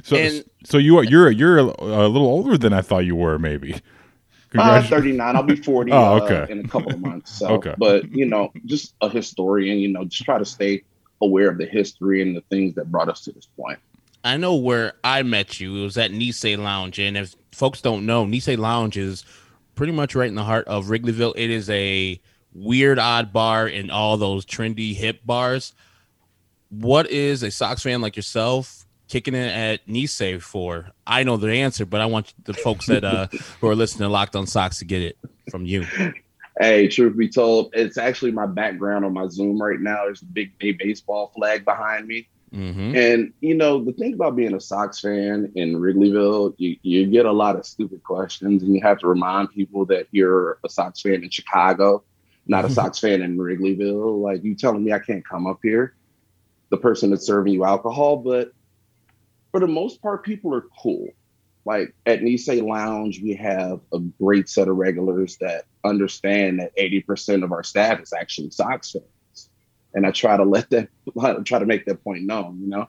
So 0.04 0.16
And- 0.16 0.44
so 0.64 0.78
you 0.78 0.96
are 0.98 1.04
you're 1.04 1.30
you're 1.30 1.58
a, 1.58 1.64
a 1.64 2.08
little 2.08 2.28
older 2.28 2.56
than 2.56 2.72
I 2.72 2.80
thought 2.82 3.04
you 3.04 3.14
were. 3.16 3.38
Maybe. 3.38 3.74
Uh, 3.74 3.78
Congratu- 4.80 4.88
39. 4.88 5.36
I'll 5.36 5.42
be 5.42 5.56
40 5.56 5.92
Oh, 5.92 5.96
uh, 6.16 6.20
okay. 6.22 6.52
in 6.52 6.64
a 6.64 6.68
couple 6.68 6.92
of 6.92 7.00
months. 7.00 7.38
So, 7.38 7.48
Okay. 7.54 7.74
but 7.78 8.10
you 8.10 8.24
know, 8.26 8.52
just 8.64 8.94
a 9.02 9.08
historian. 9.10 9.78
You 9.78 9.88
know, 9.88 10.04
just 10.04 10.24
try 10.24 10.38
to 10.38 10.44
stay 10.44 10.84
aware 11.22 11.48
of 11.48 11.56
the 11.58 11.66
history 11.66 12.20
and 12.20 12.36
the 12.36 12.42
things 12.42 12.74
that 12.74 12.90
brought 12.90 13.08
us 13.08 13.22
to 13.22 13.32
this 13.32 13.46
point. 13.46 13.78
I 14.24 14.36
know 14.36 14.54
where 14.54 14.94
I 15.02 15.22
met 15.22 15.58
you. 15.58 15.76
It 15.76 15.82
was 15.82 15.96
at 15.98 16.10
Nisei 16.12 16.56
Lounge, 16.56 16.98
and 16.98 17.16
if 17.16 17.34
folks 17.52 17.80
don't 17.80 18.06
know, 18.06 18.24
Nisei 18.24 18.56
Lounge 18.56 18.96
is 18.96 19.24
pretty 19.74 19.92
much 19.92 20.14
right 20.14 20.28
in 20.28 20.34
the 20.34 20.44
heart 20.44 20.66
of 20.68 20.86
Wrigleyville. 20.86 21.32
It 21.36 21.50
is 21.50 21.68
a 21.70 22.20
weird 22.54 22.98
odd 22.98 23.32
bar 23.32 23.66
in 23.66 23.90
all 23.90 24.16
those 24.16 24.44
trendy 24.44 24.94
hip 24.94 25.20
bars. 25.24 25.74
What 26.68 27.10
is 27.10 27.42
a 27.42 27.50
Sox 27.50 27.82
fan 27.82 28.00
like 28.00 28.16
yourself 28.16 28.86
kicking 29.08 29.34
it 29.34 29.50
at 29.50 29.86
Nisei 29.86 30.40
for? 30.40 30.90
I 31.06 31.24
know 31.24 31.36
the 31.36 31.50
answer, 31.52 31.84
but 31.84 32.00
I 32.00 32.06
want 32.06 32.32
the 32.44 32.54
folks 32.54 32.86
that 32.86 33.04
uh 33.04 33.26
who 33.60 33.68
are 33.68 33.74
listening 33.74 34.06
to 34.06 34.08
Locked 34.08 34.36
On 34.36 34.46
Sox 34.46 34.78
to 34.78 34.84
get 34.84 35.02
it 35.02 35.18
from 35.50 35.66
you. 35.66 35.86
Hey, 36.58 36.88
truth 36.88 37.16
be 37.16 37.28
told, 37.28 37.70
it's 37.72 37.96
actually 37.96 38.32
my 38.32 38.46
background 38.46 39.04
on 39.04 39.14
my 39.14 39.28
Zoom 39.28 39.60
right 39.60 39.80
now. 39.80 40.04
There's 40.04 40.22
a 40.22 40.26
big 40.26 40.58
day 40.58 40.72
baseball 40.72 41.32
flag 41.34 41.64
behind 41.64 42.06
me. 42.06 42.28
Mm-hmm. 42.52 42.94
And 42.94 43.32
you 43.40 43.54
know, 43.54 43.82
the 43.82 43.92
thing 43.94 44.12
about 44.12 44.36
being 44.36 44.54
a 44.54 44.60
Sox 44.60 45.00
fan 45.00 45.52
in 45.54 45.76
Wrigleyville, 45.76 46.54
you, 46.58 46.76
you 46.82 47.06
get 47.06 47.24
a 47.24 47.32
lot 47.32 47.56
of 47.56 47.64
stupid 47.64 48.02
questions, 48.04 48.62
and 48.62 48.74
you 48.74 48.82
have 48.82 48.98
to 48.98 49.08
remind 49.08 49.50
people 49.50 49.86
that 49.86 50.06
you're 50.10 50.58
a 50.62 50.68
Sox 50.68 51.00
fan 51.00 51.24
in 51.24 51.30
Chicago, 51.30 52.04
not 52.46 52.66
a 52.66 52.70
Sox 52.70 52.98
fan 52.98 53.22
in 53.22 53.38
Wrigleyville. 53.38 54.20
Like 54.20 54.44
you 54.44 54.54
telling 54.54 54.84
me 54.84 54.92
I 54.92 54.98
can't 54.98 55.26
come 55.26 55.46
up 55.46 55.60
here, 55.62 55.94
the 56.68 56.76
person 56.76 57.08
that's 57.08 57.26
serving 57.26 57.54
you 57.54 57.64
alcohol, 57.64 58.18
but 58.18 58.52
for 59.50 59.60
the 59.60 59.66
most 59.66 60.02
part, 60.02 60.22
people 60.22 60.54
are 60.54 60.66
cool. 60.82 61.08
Like 61.64 61.94
at 62.06 62.20
Nisei 62.20 62.66
Lounge, 62.66 63.20
we 63.22 63.34
have 63.34 63.80
a 63.92 63.98
great 63.98 64.48
set 64.48 64.68
of 64.68 64.76
regulars 64.76 65.36
that 65.38 65.64
understand 65.84 66.60
that 66.60 66.76
80% 66.76 67.44
of 67.44 67.52
our 67.52 67.62
staff 67.62 68.00
is 68.00 68.12
actually 68.12 68.50
Sox 68.50 68.92
fans. 68.92 69.50
And 69.94 70.06
I 70.06 70.10
try 70.10 70.36
to 70.36 70.44
let 70.44 70.70
that 70.70 70.88
try 71.44 71.58
to 71.58 71.66
make 71.66 71.84
that 71.86 72.02
point 72.02 72.24
known, 72.24 72.60
you 72.60 72.68
know. 72.68 72.88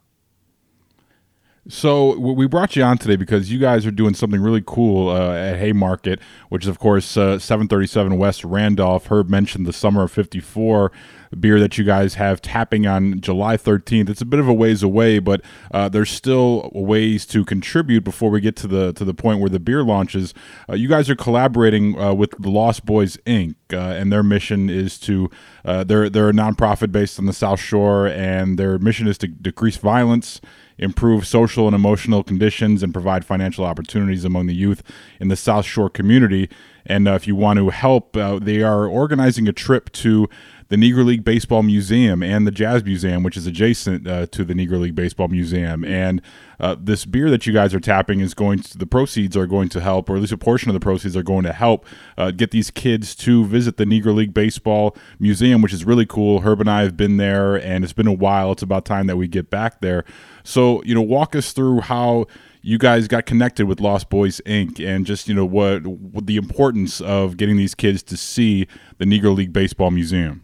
So 1.70 2.18
we 2.18 2.46
brought 2.46 2.76
you 2.76 2.84
on 2.84 2.98
today 2.98 3.16
because 3.16 3.50
you 3.50 3.58
guys 3.58 3.86
are 3.86 3.92
doing 3.92 4.16
something 4.16 4.42
really 4.42 4.64
cool 4.66 5.08
uh, 5.08 5.34
at 5.34 5.60
Haymarket, 5.60 6.20
which 6.50 6.66
is 6.66 6.68
of 6.68 6.78
course 6.78 7.16
uh, 7.16 7.40
737 7.40 8.18
West 8.18 8.44
Randolph. 8.44 9.08
Herb 9.08 9.30
mentioned 9.30 9.66
the 9.66 9.72
Summer 9.72 10.04
of 10.04 10.12
'54 10.12 10.92
beer 11.40 11.62
that 11.62 11.78
you 11.78 11.86
guys 11.86 12.16
have 12.16 12.42
tapping 12.42 12.86
on 12.86 13.22
July 13.22 13.56
13th. 13.56 14.10
It's 14.10 14.22
a 14.22 14.26
bit 14.26 14.42
of 14.42 14.48
a 14.50 14.54
ways 14.54 14.84
away, 14.84 15.20
but 15.20 15.42
uh, 15.72 15.88
there's 15.88 16.10
still 16.10 16.70
ways 16.74 17.26
to 17.28 17.46
contribute 17.46 18.04
before 18.04 18.30
we 18.30 18.42
get 18.42 18.58
to 18.58 18.68
the 18.68 18.92
to 18.92 19.06
the 19.06 19.14
point 19.14 19.40
where 19.40 19.50
the 19.50 19.60
beer 19.60 19.84
launches. 19.84 20.34
Uh, 20.70 20.74
you 20.74 20.90
guys 20.90 21.10
are 21.10 21.16
collaborating 21.16 21.98
uh, 21.98 22.14
with 22.14 22.32
the 22.40 22.50
Lost 22.50 22.86
Boys 22.86 23.16
Inc. 23.26 23.56
Uh, 23.72 23.78
and 23.78 24.12
their 24.12 24.22
mission 24.22 24.70
is 24.70 25.00
to 25.00 25.32
they're 25.64 26.10
they're 26.10 26.30
a 26.30 26.34
nonprofit 26.34 26.92
based 26.92 27.18
on 27.20 27.26
the 27.26 27.32
South 27.32 27.62
Shore, 27.62 28.06
and 28.06 28.60
their 28.60 28.78
mission 28.80 29.08
is 29.08 29.18
to 29.20 29.30
decrease 29.30 29.78
violence 29.78 30.42
improve 30.78 31.28
social 31.28 31.68
and 31.68 31.76
emotional 31.76 32.24
conditions, 32.24 32.84
and 32.84 32.94
provide 32.94 33.26
financial 33.26 33.66
opportunities 33.66 34.26
among 34.26 34.48
the 34.48 34.56
youth 34.56 34.84
in 35.20 35.28
the 35.28 35.36
South 35.36 35.66
Shore 35.66 35.90
community. 35.90 36.50
And 36.86 37.08
uh, 37.08 37.14
if 37.14 37.28
you 37.28 37.36
want 37.36 37.60
to 37.60 37.70
help, 37.70 38.18
uh, 38.18 38.40
they 38.40 38.62
are 38.62 38.88
organizing 38.88 39.48
a 39.48 39.54
trip 39.54 39.92
to 39.94 40.28
the 40.74 40.92
Negro 40.92 41.06
League 41.06 41.24
Baseball 41.24 41.62
Museum 41.62 42.24
and 42.24 42.48
the 42.48 42.52
Jazz 42.52 42.84
Museum, 42.84 43.22
which 43.22 43.38
is 43.38 43.46
adjacent 43.46 44.08
uh, 44.08 44.26
to 44.26 44.44
the 44.44 44.56
Negro 44.56 44.82
League 44.82 44.96
Baseball 44.96 45.28
Museum. 45.28 45.86
And 45.86 46.20
uh, 46.60 46.76
this 46.80 47.06
beer 47.06 47.30
that 47.30 47.46
you 47.46 47.54
guys 47.54 47.76
are 47.76 47.80
tapping 47.80 48.22
is 48.22 48.34
going 48.34 48.58
to, 48.58 48.80
the 48.80 48.88
proceeds 48.88 49.38
are 49.38 49.46
going 49.46 49.70
to 49.70 49.82
help, 49.82 50.10
or 50.10 50.16
at 50.16 50.22
least 50.22 50.34
a 50.34 50.38
portion 50.38 50.72
of 50.72 50.74
the 50.74 50.80
proceeds 50.80 51.16
are 51.16 51.22
going 51.22 51.44
to 51.44 51.54
help 51.54 51.86
uh, 52.18 52.32
get 52.32 52.50
these 52.50 52.72
kids 52.72 53.14
to 53.18 53.46
visit 53.46 53.78
the 53.78 53.86
Negro 53.86 54.16
League 54.16 54.34
Baseball 54.34 54.98
Museum, 55.20 55.62
which 55.62 55.74
is 55.74 55.86
really 55.86 56.08
cool. 56.08 56.40
Herb 56.40 56.60
and 56.60 56.72
I 56.72 56.82
have 56.82 56.98
been 56.98 57.18
there, 57.18 57.56
and 57.56 57.84
it's 57.84 57.94
been 57.94 58.08
a 58.08 58.12
while. 58.12 58.52
It's 58.54 58.64
about 58.64 58.84
time 58.84 59.06
that 59.06 59.16
we 59.16 59.28
get 59.28 59.52
back 59.52 59.80
there. 59.80 60.04
So, 60.44 60.82
you 60.86 60.96
know, 60.96 61.04
walk 61.04 61.36
us 61.36 61.52
through 61.52 61.82
how 61.82 62.26
you 62.64 62.80
guys 62.80 63.08
got 63.08 63.28
connected 63.28 63.68
with 63.68 63.80
Lost 63.80 64.10
Boys 64.10 64.42
Inc. 64.48 64.84
and 64.84 65.06
just 65.06 65.28
you 65.28 65.36
know 65.36 65.46
what, 65.46 65.86
what 65.86 66.26
the 66.26 66.38
importance 66.38 67.00
of 67.00 67.38
getting 67.38 67.58
these 67.58 67.76
kids 67.76 68.02
to 68.02 68.18
see 68.18 68.66
the 68.98 69.06
Negro 69.06 69.36
League 69.36 69.54
Baseball 69.54 69.92
Museum. 69.92 70.44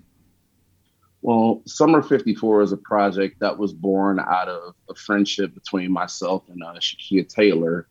Well, 1.21 1.61
Summer 1.65 2.01
54 2.01 2.61
is 2.61 2.71
a 2.71 2.77
project 2.77 3.39
that 3.39 3.57
was 3.57 3.73
born 3.73 4.19
out 4.19 4.47
of 4.47 4.73
a 4.89 4.95
friendship 4.95 5.53
between 5.53 5.91
myself 5.91 6.43
and 6.49 6.63
uh, 6.63 6.73
Shakeia 6.75 7.27
Taylor. 7.27 7.88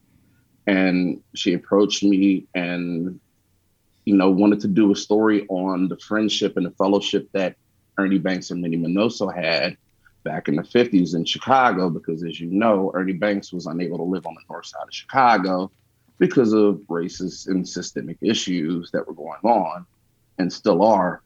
And 0.66 1.22
she 1.34 1.52
approached 1.52 2.02
me 2.02 2.46
and, 2.54 3.20
you 4.04 4.16
know, 4.16 4.30
wanted 4.30 4.60
to 4.60 4.68
do 4.68 4.92
a 4.92 4.96
story 4.96 5.46
on 5.48 5.88
the 5.88 5.98
friendship 5.98 6.56
and 6.56 6.64
the 6.64 6.70
fellowship 6.72 7.28
that 7.32 7.56
Ernie 7.98 8.18
Banks 8.18 8.50
and 8.50 8.62
Minnie 8.62 8.78
Minoso 8.78 9.34
had 9.34 9.76
back 10.24 10.48
in 10.48 10.56
the 10.56 10.62
50s 10.62 11.14
in 11.14 11.24
Chicago, 11.24 11.90
because 11.90 12.22
as 12.22 12.40
you 12.40 12.48
know, 12.48 12.90
Ernie 12.94 13.12
Banks 13.12 13.52
was 13.52 13.66
unable 13.66 13.98
to 13.98 14.04
live 14.04 14.26
on 14.26 14.34
the 14.34 14.40
north 14.48 14.66
side 14.66 14.82
of 14.82 14.94
Chicago 14.94 15.70
because 16.18 16.52
of 16.52 16.76
racist 16.88 17.48
and 17.48 17.68
systemic 17.68 18.18
issues 18.20 18.90
that 18.90 19.06
were 19.06 19.14
going 19.14 19.40
on 19.42 19.86
and 20.38 20.52
still 20.52 20.82
are. 20.82 21.22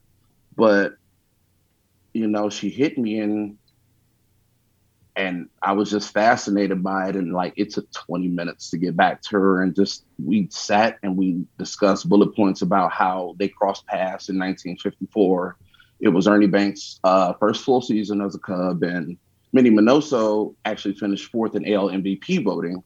But 0.55 0.95
you 2.13 2.27
know, 2.27 2.49
she 2.49 2.69
hit 2.69 2.97
me 2.97 3.19
and 3.19 3.57
and 5.15 5.49
I 5.61 5.73
was 5.73 5.91
just 5.91 6.11
fascinated 6.11 6.81
by 6.81 7.09
it. 7.09 7.15
And 7.15 7.33
like 7.33 7.53
it 7.55 7.71
took 7.71 7.91
20 7.91 8.29
minutes 8.29 8.71
to 8.71 8.77
get 8.77 8.95
back 8.95 9.21
to 9.23 9.37
her. 9.37 9.61
And 9.61 9.75
just 9.75 10.05
we 10.23 10.47
sat 10.49 10.97
and 11.03 11.15
we 11.15 11.45
discussed 11.59 12.09
bullet 12.09 12.35
points 12.35 12.61
about 12.61 12.91
how 12.91 13.35
they 13.37 13.47
crossed 13.47 13.85
paths 13.85 14.29
in 14.29 14.39
1954. 14.39 15.57
It 15.99 16.09
was 16.09 16.27
Ernie 16.27 16.47
Banks' 16.47 16.99
uh, 17.03 17.33
first 17.33 17.63
full 17.63 17.81
season 17.81 18.21
as 18.21 18.35
a 18.35 18.39
Cub, 18.39 18.83
and 18.83 19.17
Minnie 19.53 19.69
Minoso 19.69 20.55
actually 20.65 20.95
finished 20.95 21.31
fourth 21.31 21.55
in 21.55 21.71
AL 21.71 21.89
MVP 21.89 22.43
voting. 22.43 22.83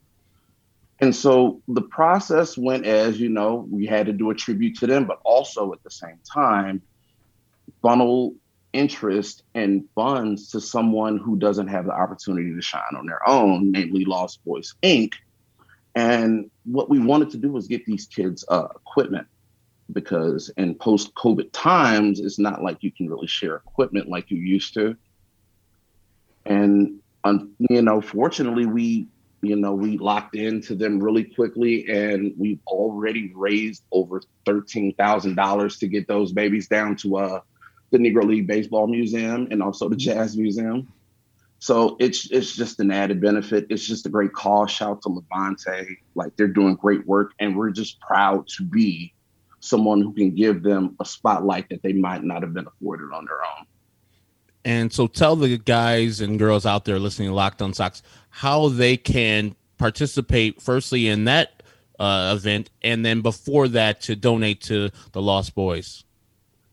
And 1.00 1.16
so 1.16 1.62
the 1.68 1.82
process 1.82 2.58
went 2.58 2.86
as, 2.86 3.20
you 3.20 3.30
know, 3.30 3.68
we 3.72 3.86
had 3.86 4.08
to 4.08 4.14
do 4.14 4.30
a 4.32 4.36
tribute 4.36 4.78
to 4.80 4.88
them, 4.88 5.06
but 5.06 5.20
also 5.24 5.72
at 5.74 5.82
the 5.84 5.92
same 5.92 6.20
time, 6.32 6.82
funnel 7.82 8.36
interest 8.78 9.44
and 9.56 9.84
funds 9.96 10.52
to 10.52 10.62
someone 10.62 11.18
who 11.18 11.36
doesn't 11.36 11.68
have 11.68 11.86
the 11.86 11.92
opportunity 11.92 12.54
to 12.54 12.62
shine 12.62 12.96
on 12.96 13.08
their 13.08 13.28
own, 13.28 13.72
namely 13.72 14.06
Lost 14.06 14.44
Boys 14.46 14.76
Inc. 14.84 15.14
And 15.96 16.52
what 16.64 16.90
we 16.90 17.00
wanted 17.00 17.32
to 17.32 17.38
do 17.38 17.52
was 17.52 17.68
get 17.68 17.86
these 17.86 18.06
kids 18.06 18.46
uh, 18.48 18.68
equipment 18.76 19.28
because 19.92 20.52
in 20.58 20.76
post 20.76 21.16
COVID 21.16 21.50
times, 21.54 22.20
it's 22.20 22.38
not 22.38 22.62
like 22.62 22.78
you 22.82 22.92
can 22.92 23.10
really 23.10 23.28
share 23.28 23.56
equipment 23.56 24.10
like 24.10 24.30
you 24.30 24.38
used 24.38 24.76
to. 24.76 24.96
And, 26.46 27.00
um, 27.24 27.52
you 27.58 27.82
know, 27.82 28.00
fortunately, 28.00 28.68
we, 28.68 29.08
you 29.42 29.56
know, 29.56 29.74
we 29.74 29.98
locked 29.98 30.36
into 30.36 30.76
them 30.76 31.00
really 31.00 31.24
quickly 31.24 31.90
and 31.90 32.34
we've 32.38 32.60
already 32.68 33.32
raised 33.34 33.84
over 33.92 34.22
$13,000 34.46 35.80
to 35.80 35.88
get 35.88 36.08
those 36.08 36.32
babies 36.32 36.68
down 36.68 36.96
to 36.98 37.18
uh, 37.18 37.40
the 37.92 37.98
Negro 37.98 38.24
League 38.24 38.48
Baseball 38.48 38.88
Museum 38.88 39.48
and 39.52 39.62
also 39.62 39.90
the 39.90 39.96
Jazz 39.96 40.38
Museum. 40.38 40.88
So 41.60 41.98
it's 42.00 42.30
it's 42.32 42.56
just 42.56 42.80
an 42.80 42.92
added 42.92 43.20
benefit. 43.20 43.66
It's 43.70 43.86
just 43.86 44.06
a 44.06 44.10
great 44.10 44.34
call. 44.34 44.68
Shout 44.68 45.02
to 45.04 45.10
LaVonte. 45.10 45.98
Like 46.16 46.36
they're 46.36 46.48
doing 46.48 46.76
great 46.76 47.06
work 47.08 47.32
and 47.40 47.56
we're 47.56 47.72
just 47.72 48.00
proud 48.00 48.48
to 48.50 48.64
be 48.64 49.14
someone 49.60 50.02
who 50.02 50.14
can 50.14 50.36
give 50.36 50.62
them 50.62 50.96
a 51.00 51.06
spotlight 51.06 51.68
that 51.70 51.82
they 51.82 51.94
might 51.94 52.24
not 52.24 52.44
have 52.44 52.54
been 52.54 52.68
afforded 52.68 53.12
on 53.12 53.26
their 53.26 53.38
own. 53.38 53.66
And 54.66 54.94
so 54.94 55.08
tell 55.08 55.36
the 55.36 55.58
guys 55.58 56.22
and 56.22 56.38
girls 56.38 56.66
out 56.66 56.86
there 56.86 57.00
listening 57.00 57.30
to 57.30 57.34
Locked 57.34 57.62
On 57.62 57.74
Sox 57.74 58.04
how 58.30 58.70
they 58.70 58.98
can 58.98 59.56
participate 59.78 60.62
firstly 60.62 61.08
in 61.08 61.24
that 61.26 61.64
uh, 62.00 62.34
event 62.38 62.70
and 62.84 63.06
then 63.06 63.22
before 63.22 63.68
that 63.70 64.02
to 64.02 64.16
donate 64.16 64.62
to 64.62 64.92
the 65.14 65.22
Lost 65.22 65.56
Boys. 65.56 66.04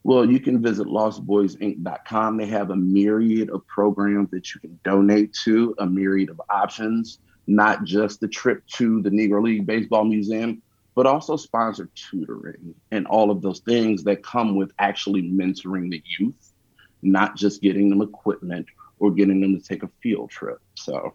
Well, 0.05 0.31
you 0.31 0.39
can 0.39 0.63
visit 0.63 0.87
lostboysinc.com. 0.87 2.37
They 2.37 2.47
have 2.47 2.71
a 2.71 2.77
myriad 2.77 3.49
of 3.49 3.67
programs 3.67 4.31
that 4.33 4.55
you 4.55 4.61
can 4.61 4.79
donate 4.85 5.33
to, 5.45 5.75
a 5.79 5.87
myriad 5.87 6.29
of 6.29 6.43
options, 6.51 7.19
not 7.47 7.85
just 7.85 8.21
the 8.21 8.29
trip 8.29 8.67
to 8.75 9.01
the 9.01 9.09
Negro 9.09 9.43
League 9.43 9.67
Baseball 9.67 10.05
Museum, 10.05 10.61
but 10.95 11.07
also 11.07 11.37
sponsored 11.37 11.91
tutoring 11.95 12.75
and 12.91 13.07
all 13.07 13.31
of 13.31 13.41
those 13.41 13.61
things 13.61 14.05
that 14.05 14.23
come 14.23 14.57
with 14.57 14.73
actually 14.79 15.23
mentoring 15.23 15.91
the 15.91 16.03
youth, 16.19 16.53
not 17.01 17.35
just 17.35 17.63
getting 17.63 17.89
them 17.89 18.03
equipment 18.03 18.67
or 18.99 19.11
getting 19.11 19.41
them 19.41 19.59
to 19.59 19.67
take 19.67 19.83
a 19.83 19.91
field 20.03 20.29
trip. 20.29 20.61
So 20.75 21.15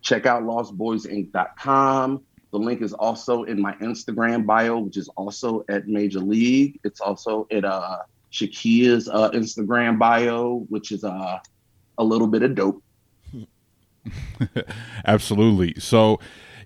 check 0.00 0.24
out 0.24 0.42
lostboysinc.com. 0.42 2.24
The 2.56 2.62
link 2.62 2.80
is 2.80 2.94
also 2.94 3.42
in 3.42 3.60
my 3.60 3.74
Instagram 3.82 4.46
bio, 4.46 4.78
which 4.78 4.96
is 4.96 5.08
also 5.08 5.62
at 5.68 5.88
Major 5.88 6.20
League. 6.20 6.80
It's 6.84 7.02
also 7.02 7.46
at 7.50 7.66
uh, 7.66 7.98
Shakeia's 8.32 9.10
uh, 9.10 9.28
Instagram 9.32 9.98
bio, 9.98 10.64
which 10.70 10.90
is 10.90 11.04
uh, 11.04 11.38
a 11.98 12.02
little 12.02 12.26
bit 12.26 12.42
of 12.42 12.54
dope. 12.54 12.82
Absolutely. 15.06 15.74
So, 15.78 16.18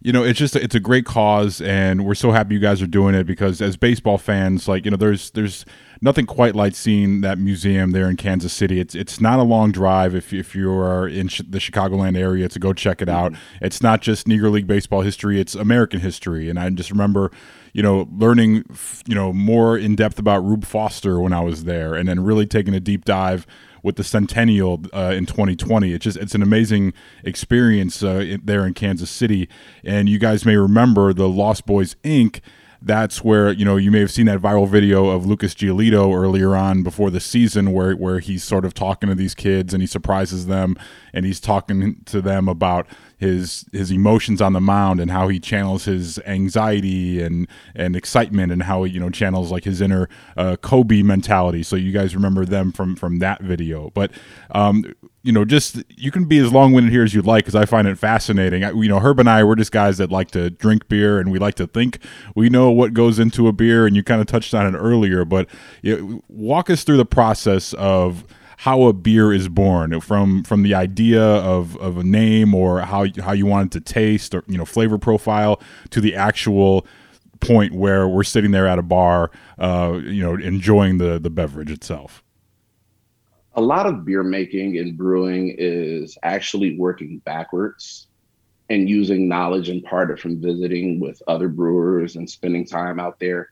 you 0.03 0.13
know, 0.13 0.25
it's 0.25 0.39
just 0.39 0.57
it's 0.57 0.75
a 0.75 0.81
great 0.81 1.05
cause, 1.05 1.61
and 1.61 2.07
we're 2.07 2.15
so 2.15 2.31
happy 2.31 2.55
you 2.55 2.61
guys 2.61 2.81
are 2.81 2.87
doing 2.87 3.15
it 3.15 3.25
because 3.25 3.61
as 3.61 3.77
baseball 3.77 4.17
fans, 4.17 4.67
like 4.67 4.87
you 4.87 4.91
know, 4.91 4.97
there's 4.97 5.31
there's 5.33 5.67
nothing 6.01 6.25
quite 6.25 6.55
like 6.55 6.75
seeing 6.75 7.21
that 7.21 7.39
museum 7.39 7.91
there 7.91 8.09
in 8.09 8.17
Kansas 8.17 8.53
City. 8.55 8.81
It's 8.81 8.95
it's 8.95 9.21
not 9.21 9.39
a 9.39 9.43
long 9.43 9.73
drive 9.73 10.15
if 10.15 10.33
if 10.33 10.55
you 10.55 10.73
are 10.73 11.07
in 11.07 11.29
sh- 11.29 11.43
the 11.47 11.59
Chicagoland 11.59 12.17
area 12.17 12.49
to 12.49 12.59
go 12.59 12.73
check 12.73 13.03
it 13.03 13.11
out. 13.11 13.33
Mm-hmm. 13.33 13.65
It's 13.67 13.83
not 13.83 14.01
just 14.01 14.27
Negro 14.27 14.51
League 14.51 14.67
baseball 14.67 15.03
history; 15.03 15.39
it's 15.39 15.55
American 15.55 16.01
history. 16.01 16.49
And 16.49 16.59
I 16.59 16.71
just 16.71 16.91
remember, 16.91 17.31
you 17.75 17.83
know, 17.83 18.09
learning, 18.11 18.65
you 19.07 19.15
know, 19.15 19.35
more 19.35 19.77
in 19.77 19.97
depth 19.97 20.19
about 20.19 20.39
Rube 20.39 20.65
Foster 20.65 21.21
when 21.21 21.35
I 21.35 21.41
was 21.41 21.65
there, 21.65 21.95
and 21.95 22.09
then 22.09 22.25
really 22.25 22.47
taking 22.47 22.73
a 22.73 22.81
deep 22.81 23.05
dive 23.05 23.47
with 23.83 23.97
the 23.97 24.05
Centennial 24.05 24.83
uh, 24.93 25.13
in 25.17 25.27
2020. 25.27 25.93
It's 25.93 26.05
just 26.05 26.17
it's 26.17 26.35
an 26.35 26.43
amazing 26.43 26.93
experience 27.25 28.03
uh, 28.03 28.17
in, 28.17 28.41
there 28.45 28.67
in 28.67 28.75
Kansas 28.75 29.11
City, 29.11 29.49
and 29.85 30.09
you 30.09 30.19
guys 30.19 30.45
may 30.45 30.57
remember 30.57 31.13
the 31.13 31.29
Lost 31.29 31.67
Boys 31.67 31.97
Inc. 32.05 32.41
That's 32.83 33.23
where 33.23 33.53
you 33.53 33.65
know 33.65 33.77
you 33.77 33.91
may 33.91 34.01
have 34.01 34.11
seen 34.11 34.27
that 34.27 34.41
viral 34.41 34.67
video 34.67 35.09
of 35.09 35.27
Lucas 35.27 35.55
Giolito 35.55 36.15
earlier 36.15 36.57
on 36.57 36.83
before 36.83 37.11
the 37.11 37.21
season, 37.21 37.73
where 37.73 37.95
where 37.95 38.21
he's 38.21 38.43
sort 38.43 38.65
of 38.65 38.73
talking 38.73 39.09
to 39.09 39.15
these 39.15 39.35
kids 39.35 39.75
and 39.75 39.83
he 39.83 39.87
surprises 39.87 40.47
them 40.47 40.77
and 41.13 41.27
he's 41.27 41.41
talking 41.41 42.03
to 42.07 42.21
them 42.21 42.49
about 42.49 42.87
his 43.19 43.67
his 43.73 43.91
emotions 43.91 44.41
on 44.41 44.53
the 44.55 44.61
mound 44.61 44.99
and 44.99 45.11
how 45.11 45.29
he 45.29 45.39
channels 45.39 45.85
his 45.85 46.19
anxiety 46.21 47.23
and 47.23 47.47
and 47.75 47.95
excitement 47.95 48.51
and 48.51 48.63
how 48.63 48.85
he 48.85 48.93
you 48.93 49.01
know 49.01 49.11
channels 49.11 49.53
like 49.53 49.65
his 49.65 49.81
inner 49.81 50.09
uh, 50.37 50.57
Kobe 50.57 51.03
mentality. 51.03 51.63
So 51.63 51.77
you 51.77 51.93
guys 51.93 52.15
remember 52.15 52.45
them 52.45 52.73
from 52.73 52.97
from 52.97 53.19
that 53.19 53.43
video, 53.43 53.91
but 53.95 54.11
um, 54.53 54.85
you 55.23 55.33
know, 55.33 55.45
just 55.45 55.83
you 55.89 56.11
can 56.11 56.25
be 56.25 56.39
as 56.39 56.51
long 56.51 56.73
winded 56.73 56.93
here 56.93 57.05
as 57.05 57.13
you'd 57.13 57.27
like 57.27 57.45
because 57.45 57.55
I 57.55 57.67
find 57.67 57.87
it 57.87 57.99
fascinating. 57.99 58.65
I, 58.65 58.71
you 58.73 58.89
know, 58.89 59.01
Herb 59.01 59.21
and 59.21 59.29
I, 59.29 59.45
we're 59.45 59.55
just 59.55 59.73
guys 59.73 59.99
that 59.99 60.11
like 60.11 60.31
to 60.31 60.49
drink 60.49 60.89
beer 60.89 61.19
and 61.19 61.31
we 61.31 61.39
like 61.39 61.57
to 61.57 61.67
think 61.67 61.99
we 62.35 62.49
know 62.49 62.71
what 62.71 62.95
goes 62.95 63.19
into 63.19 63.47
a 63.47 63.53
beer. 63.53 63.87
And 63.87 63.95
you 63.95 64.03
kind 64.03 64.21
of 64.21 64.27
touched 64.27 64.55
on 64.55 64.75
it 64.75 64.79
earlier, 64.79 65.25
but 65.25 65.49
you 65.83 65.97
know, 65.97 66.23
walk 66.29 66.71
us 66.71 66.85
through 66.85 66.97
the 66.97 67.05
process 67.05 67.75
of 67.75 68.25
how 68.61 68.83
a 68.83 68.93
beer 68.93 69.33
is 69.33 69.49
born 69.49 69.99
from 70.03 70.45
from 70.45 70.63
the 70.63 70.75
idea 70.75 71.23
of, 71.23 71.79
of 71.79 71.97
a 71.97 72.05
name 72.05 72.55
or 72.55 72.81
how 72.81 73.07
how 73.23 73.33
you 73.33 73.47
want 73.47 73.75
it 73.75 73.79
to 73.79 73.93
taste 73.93 74.35
or 74.35 74.45
you 74.49 74.59
know 74.59 74.67
flavor 74.67 74.99
profile 74.99 75.59
to 75.89 75.99
the 75.99 76.15
actual 76.15 76.87
point 77.41 77.73
where 77.73 78.07
we're 78.07 78.23
sitting 78.23 78.51
there 78.51 78.67
at 78.67 78.79
a 78.79 78.83
bar, 78.83 79.31
uh, 79.59 79.99
you 80.05 80.23
know, 80.23 80.35
enjoying 80.35 80.99
the 80.99 81.19
the 81.19 81.31
beverage 81.31 81.71
itself. 81.71 82.23
A 83.55 83.63
lot 83.63 83.87
of 83.87 84.05
beer 84.05 84.23
making 84.23 84.77
and 84.77 84.95
brewing 84.95 85.55
is 85.57 86.19
actually 86.23 86.79
working 86.79 87.19
backwards 87.25 88.09
and 88.69 88.91
using 88.91 89.27
knowledge 89.27 89.71
imparted 89.71 90.21
from 90.21 90.39
visiting 90.39 91.01
with 91.01 91.23
other 91.27 91.49
brewers 91.49 92.15
and 92.15 92.29
spending 92.29 92.67
time 92.67 93.01
out 93.01 93.19
there 93.21 93.49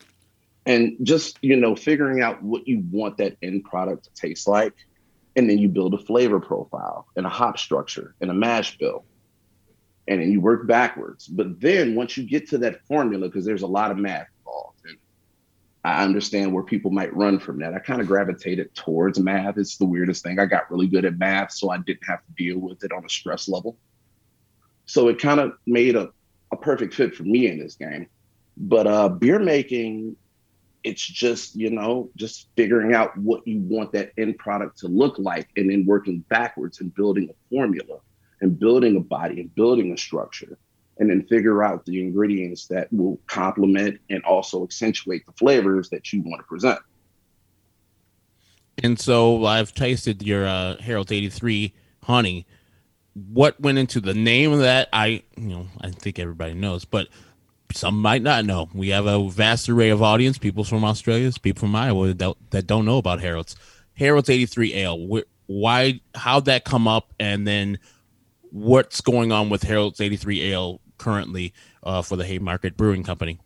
and 0.67 0.99
just 1.03 1.38
you 1.41 1.57
know 1.57 1.75
figuring 1.75 2.21
out 2.21 2.43
what 2.43 2.69
you 2.69 2.85
want 2.91 3.17
that 3.17 3.38
end 3.41 3.65
product 3.65 4.05
to 4.05 4.11
taste 4.12 4.47
like 4.47 4.75
and 5.38 5.49
then 5.49 5.59
you 5.59 5.68
build 5.68 5.95
a 5.95 5.99
flavor 5.99 6.40
profile 6.40 7.07
and 7.16 7.25
a 7.25 7.30
hop 7.30 7.59
structure 7.59 8.14
and 8.21 8.30
a 8.30 8.35
mash 8.35 8.76
bill 8.78 9.04
and 10.09 10.21
then 10.21 10.33
you 10.33 10.40
work 10.40 10.66
backwards 10.66 11.26
but 11.26 11.61
then 11.61 11.95
once 11.95 12.16
you 12.16 12.25
get 12.25 12.49
to 12.49 12.59
that 12.59 12.85
formula 12.87 13.28
because 13.28 13.45
there's 13.45 13.62
a 13.62 13.66
lot 13.66 13.90
of 13.90 13.97
math 13.97 14.26
involved, 14.49 14.80
and 14.87 14.99
I 15.85 16.02
understand 16.02 16.52
where 16.52 16.62
people 16.62 16.90
might 16.90 17.14
run 17.14 17.38
from 17.38 17.59
that. 17.61 17.75
I 17.75 17.78
kind 17.78 18.00
of 18.00 18.07
gravitated 18.07 18.75
towards 18.75 19.18
math. 19.18 19.59
It's 19.59 19.76
the 19.76 19.85
weirdest 19.85 20.23
thing. 20.23 20.38
I 20.38 20.47
got 20.47 20.71
really 20.71 20.87
good 20.87 21.04
at 21.04 21.18
math, 21.18 21.52
so 21.52 21.71
I 21.71 21.78
didn't 21.78 22.04
have 22.07 22.25
to 22.25 22.33
deal 22.37 22.59
with 22.59 22.85
it 22.85 22.92
on 22.92 23.04
a 23.04 23.09
stress 23.09 23.49
level. 23.49 23.76
So 24.87 25.09
it 25.09 25.18
kind 25.18 25.40
of 25.40 25.52
made 25.66 25.97
a, 25.97 26.11
a 26.52 26.57
perfect 26.57 26.95
fit 26.95 27.14
for 27.14 27.25
me 27.25 27.47
in 27.47 27.59
this 27.59 27.75
game. 27.75 28.09
But 28.57 28.87
uh, 28.87 29.09
beer 29.09 29.38
making, 29.38 30.16
it's 30.85 31.05
just, 31.05 31.57
you 31.57 31.71
know, 31.71 32.11
just 32.17 32.49
figuring 32.57 32.95
out 32.95 33.17
what 33.17 33.47
you 33.47 33.61
want 33.61 33.93
that 33.93 34.13
end 34.17 34.39
product 34.39 34.79
to 34.79 34.89
look 34.89 35.19
like 35.19 35.49
and 35.57 35.71
then 35.71 35.85
working 35.87 36.21
backwards 36.29 36.81
and 36.81 36.95
building 36.95 37.29
a 37.31 37.55
formula 37.55 37.99
and 38.41 38.59
building 38.59 38.97
a 38.97 39.01
body 39.01 39.41
and 39.41 39.55
building 39.55 39.93
a 39.93 39.97
structure 39.97 40.59
and 40.99 41.11
then 41.11 41.25
figure 41.27 41.63
out 41.63 41.85
the 41.87 42.01
ingredients 42.01 42.67
that 42.67 42.93
will 42.93 43.19
complement 43.27 44.01
and 44.11 44.23
also 44.25 44.65
accentuate 44.65 45.25
the 45.27 45.33
flavors 45.33 45.89
that 45.91 46.13
you 46.13 46.23
want 46.23 46.41
to 46.41 46.45
present. 46.45 46.79
And 48.83 48.99
so 48.99 49.45
I've 49.45 49.75
tasted 49.75 50.23
your 50.23 50.47
uh, 50.47 50.77
Harold's 50.81 51.13
83 51.13 51.75
honey. 52.05 52.47
What 53.15 53.61
went 53.61 53.79
into 53.79 54.01
the 54.01 54.15
name 54.15 54.53
of 54.53 54.61
that? 54.61 54.89
I, 54.93 55.23
you 55.37 55.49
know, 55.49 55.67
I 55.81 55.91
think 55.91 56.19
everybody 56.19 56.55
knows, 56.55 56.85
but 56.85 57.09
some 57.73 58.01
might 58.01 58.23
not 58.23 58.45
know. 58.45 58.69
We 58.73 58.89
have 58.89 59.07
a 59.07 59.29
vast 59.29 59.69
array 59.69 59.91
of 59.91 60.03
audience, 60.03 60.39
people 60.39 60.65
from 60.65 60.85
Australia, 60.85 61.31
people 61.43 61.61
from 61.61 61.77
Iowa 61.77 62.15
that, 62.15 62.35
that 62.51 62.67
don't 62.67 62.85
know 62.85 62.99
about 62.99 63.21
Harold's. 63.21 63.57
Harold's 63.95 64.31
83 64.31 64.75
Ale. 64.75 65.23
Why, 65.47 66.01
how'd 66.14 66.45
that 66.45 66.64
come 66.64 66.87
up? 66.87 67.12
And 67.19 67.47
then 67.47 67.79
what's 68.51 69.01
going 69.01 69.33
on 69.33 69.51
with 69.51 69.62
Harold's 69.62 70.01
83 70.01 70.53
Ale 70.53 70.81
currently 70.99 71.53
uh, 71.83 72.03
for 72.03 72.16
the 72.16 72.25
Haymarket 72.25 72.77
Brewing 72.77 73.03
Company? 73.03 73.40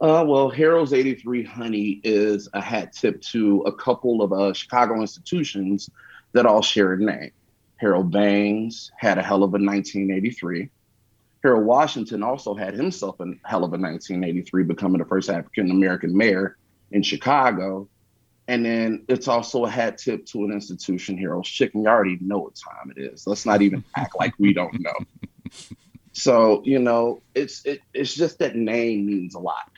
Uh, 0.00 0.24
well, 0.26 0.48
Harold's 0.48 0.92
83 0.92 1.44
Honey 1.44 2.00
is 2.04 2.48
a 2.54 2.60
hat 2.60 2.92
tip 2.92 3.20
to 3.22 3.60
a 3.62 3.72
couple 3.72 4.22
of 4.22 4.32
uh, 4.32 4.52
Chicago 4.54 5.00
institutions 5.00 5.90
that 6.32 6.46
all 6.46 6.62
share 6.62 6.94
a 6.94 6.98
name. 6.98 7.32
Harold 7.76 8.10
Baines 8.10 8.90
had 8.96 9.18
a 9.18 9.22
hell 9.22 9.42
of 9.42 9.50
a 9.50 9.58
1983. 9.58 10.70
Harold 11.42 11.64
Washington 11.64 12.22
also 12.22 12.54
had 12.54 12.74
himself 12.74 13.18
a 13.20 13.26
hell 13.44 13.64
of 13.64 13.72
a 13.72 13.78
1983, 13.78 14.64
becoming 14.64 14.98
the 14.98 15.06
first 15.06 15.30
African 15.30 15.70
American 15.70 16.16
mayor 16.16 16.56
in 16.90 17.02
Chicago. 17.02 17.88
And 18.48 18.64
then 18.64 19.04
it's 19.08 19.28
also 19.28 19.64
a 19.64 19.70
hat 19.70 19.98
tip 19.98 20.26
to 20.26 20.44
an 20.44 20.52
institution, 20.52 21.16
Harold's 21.16 21.48
Chicken. 21.48 21.82
You 21.82 21.88
already 21.88 22.18
know 22.20 22.38
what 22.38 22.56
time 22.56 22.92
it 22.94 23.00
is. 23.00 23.26
Let's 23.26 23.46
not 23.46 23.62
even 23.62 23.84
act 23.96 24.16
like 24.18 24.34
we 24.38 24.52
don't 24.52 24.78
know. 24.80 24.94
So 26.12 26.60
you 26.64 26.78
know, 26.78 27.22
it's 27.34 27.64
it, 27.64 27.80
it's 27.94 28.14
just 28.14 28.38
that 28.40 28.56
name 28.56 29.06
means 29.06 29.34
a 29.34 29.38
lot, 29.38 29.70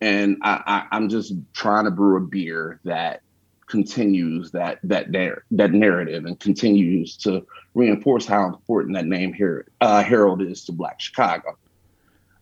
and 0.00 0.36
I, 0.42 0.62
I 0.66 0.96
I'm 0.96 1.08
just 1.08 1.32
trying 1.54 1.86
to 1.86 1.90
brew 1.90 2.18
a 2.18 2.20
beer 2.20 2.78
that 2.84 3.22
continues 3.68 4.50
that 4.52 4.78
that 4.82 5.12
there 5.12 5.44
that 5.50 5.72
narrative 5.72 6.24
and 6.24 6.40
continues 6.40 7.16
to 7.16 7.46
reinforce 7.74 8.26
how 8.26 8.46
important 8.46 8.94
that 8.94 9.06
name 9.06 9.32
here 9.32 9.66
uh, 9.80 10.02
Harold 10.02 10.42
is 10.42 10.64
to 10.64 10.72
Black 10.72 11.00
Chicago. 11.00 11.56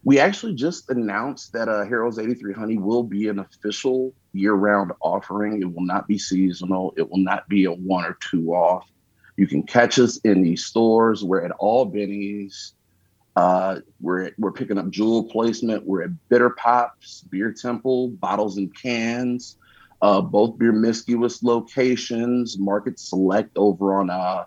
We 0.05 0.21
actually 0.21 0.55
just 0.55 0.89
announced 0.89 1.53
that 1.55 1.69
uh, 1.69 1.85
Harold's 1.85 2.21
83 2.21 2.55
Honey 2.55 2.79
will 2.79 3.03
be 3.03 3.27
an 3.27 3.41
official 3.41 4.15
year-round 4.33 4.93
offering. 5.01 5.61
It 5.61 5.75
will 5.75 5.85
not 5.85 6.07
be 6.07 6.17
seasonal. 6.17 6.95
It 6.97 7.11
will 7.11 7.19
not 7.19 7.49
be 7.49 7.65
a 7.65 7.73
one 7.73 8.05
or 8.05 8.17
two 8.31 8.55
off. 8.55 8.87
You 9.37 9.49
can 9.49 9.65
catch 9.65 9.99
us 9.99 10.19
in 10.19 10.43
these 10.43 10.65
stores. 10.65 11.25
We're 11.25 11.45
at 11.45 11.51
all 11.51 11.87
Binny's, 11.87 12.75
uh, 13.35 13.81
we're 14.01 14.31
we're 14.39 14.53
picking 14.53 14.79
up 14.79 14.91
jewel 14.91 15.25
placement. 15.25 15.85
We're 15.85 16.05
at 16.05 16.29
Bitter 16.29 16.51
Pops, 16.51 17.23
Beer 17.23 17.53
Temple, 17.53 18.11
Bottles 18.11 18.57
and 18.57 18.75
Cans, 18.75 19.59
uh, 20.03 20.21
both 20.21 20.59
Beermiscuous 20.59 21.43
locations. 21.43 22.59
Market 22.59 22.99
Select 22.99 23.57
over 23.57 23.99
on 23.99 24.11
uh 24.11 24.45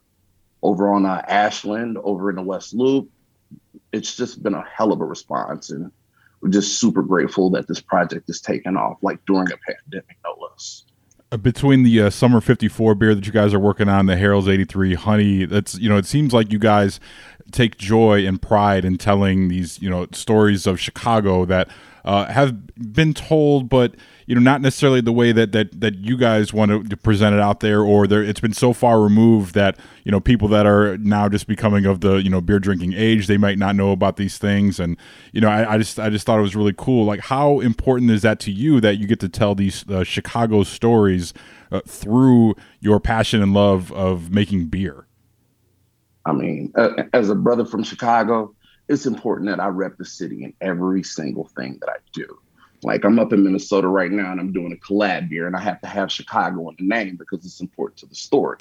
over 0.61 0.93
on 0.93 1.05
uh, 1.05 1.23
Ashland, 1.27 1.97
over 2.03 2.29
in 2.29 2.35
the 2.35 2.41
West 2.41 2.73
Loop. 2.73 3.09
It's 3.91 4.15
just 4.15 4.43
been 4.43 4.53
a 4.53 4.63
hell 4.63 4.91
of 4.91 5.01
a 5.01 5.05
response, 5.05 5.69
and 5.69 5.91
we're 6.41 6.49
just 6.49 6.79
super 6.79 7.01
grateful 7.01 7.49
that 7.51 7.67
this 7.67 7.79
project 7.79 8.29
is 8.29 8.41
taking 8.41 8.75
off, 8.75 8.97
like 9.01 9.19
during 9.25 9.47
a 9.51 9.57
pandemic, 9.57 10.17
no 10.23 10.35
less 10.41 10.83
uh, 11.31 11.37
between 11.37 11.83
the 11.83 12.01
uh, 12.01 12.09
summer 12.09 12.41
54 12.41 12.95
beer 12.95 13.15
that 13.15 13.25
you 13.25 13.31
guys 13.31 13.53
are 13.53 13.59
working 13.59 13.87
on 13.87 14.07
the 14.07 14.17
harold's 14.17 14.47
83 14.47 14.95
honey 14.95 15.45
that's 15.45 15.77
you 15.77 15.87
know 15.89 15.97
it 15.97 16.05
seems 16.05 16.33
like 16.33 16.51
you 16.51 16.59
guys 16.59 16.99
take 17.51 17.77
joy 17.77 18.25
and 18.25 18.41
pride 18.41 18.85
in 18.85 18.97
telling 18.97 19.47
these 19.47 19.81
you 19.81 19.89
know 19.89 20.07
stories 20.11 20.67
of 20.67 20.79
Chicago 20.79 21.45
that 21.45 21.69
uh, 22.05 22.25
have 22.25 22.55
been 22.93 23.13
told, 23.13 23.69
but 23.69 23.95
you 24.25 24.35
know 24.35 24.41
not 24.41 24.61
necessarily 24.61 25.01
the 25.01 25.11
way 25.11 25.31
that 25.31 25.51
that 25.51 25.79
that 25.79 25.95
you 25.95 26.17
guys 26.17 26.53
want 26.53 26.89
to 26.89 26.97
present 26.97 27.35
it 27.35 27.41
out 27.41 27.59
there, 27.59 27.81
or 27.81 28.07
there 28.07 28.23
it's 28.23 28.39
been 28.39 28.53
so 28.53 28.73
far 28.73 29.01
removed 29.01 29.53
that 29.55 29.77
you 30.03 30.11
know 30.11 30.19
people 30.19 30.47
that 30.47 30.65
are 30.65 30.97
now 30.97 31.27
just 31.27 31.47
becoming 31.47 31.85
of 31.85 32.01
the 32.01 32.15
you 32.15 32.29
know 32.29 32.41
beer 32.41 32.59
drinking 32.59 32.93
age 32.93 33.27
they 33.27 33.37
might 33.37 33.57
not 33.57 33.75
know 33.75 33.91
about 33.91 34.17
these 34.17 34.37
things, 34.37 34.79
and 34.79 34.97
you 35.33 35.41
know 35.41 35.49
I, 35.49 35.73
I 35.73 35.77
just 35.77 35.99
I 35.99 36.09
just 36.09 36.25
thought 36.25 36.39
it 36.39 36.43
was 36.43 36.55
really 36.55 36.73
cool. 36.75 37.05
Like 37.05 37.21
how 37.21 37.59
important 37.59 38.11
is 38.11 38.21
that 38.21 38.39
to 38.41 38.51
you 38.51 38.79
that 38.81 38.97
you 38.97 39.07
get 39.07 39.19
to 39.19 39.29
tell 39.29 39.55
these 39.55 39.87
uh, 39.89 40.03
Chicago 40.03 40.63
stories 40.63 41.33
uh, 41.71 41.81
through 41.85 42.55
your 42.79 42.99
passion 42.99 43.41
and 43.41 43.53
love 43.53 43.91
of 43.91 44.31
making 44.31 44.67
beer? 44.67 45.05
I 46.29 46.33
mean, 46.33 46.71
uh, 46.75 47.03
as 47.11 47.29
a 47.29 47.35
brother 47.35 47.65
from 47.65 47.83
Chicago, 47.83 48.53
it's 48.87 49.07
important 49.07 49.49
that 49.49 49.59
I 49.59 49.67
rep 49.67 49.97
the 49.97 50.05
city 50.05 50.43
in 50.43 50.53
every 50.61 51.01
single 51.01 51.49
thing 51.55 51.79
that 51.81 51.89
I 51.89 51.97
do. 52.13 52.25
Like 52.83 53.03
I'm 53.03 53.19
up 53.19 53.33
in 53.33 53.43
Minnesota 53.43 53.87
right 53.87 54.11
now 54.11 54.31
and 54.31 54.39
I'm 54.39 54.53
doing 54.53 54.71
a 54.71 54.75
collab 54.75 55.29
beer 55.29 55.47
and 55.47 55.55
I 55.55 55.59
have 55.59 55.81
to 55.81 55.87
have 55.87 56.11
Chicago 56.11 56.69
in 56.69 56.75
the 56.77 56.87
name 56.87 57.17
because 57.17 57.43
it's 57.45 57.59
important 57.61 57.97
to 57.99 58.05
the 58.05 58.15
story. 58.15 58.57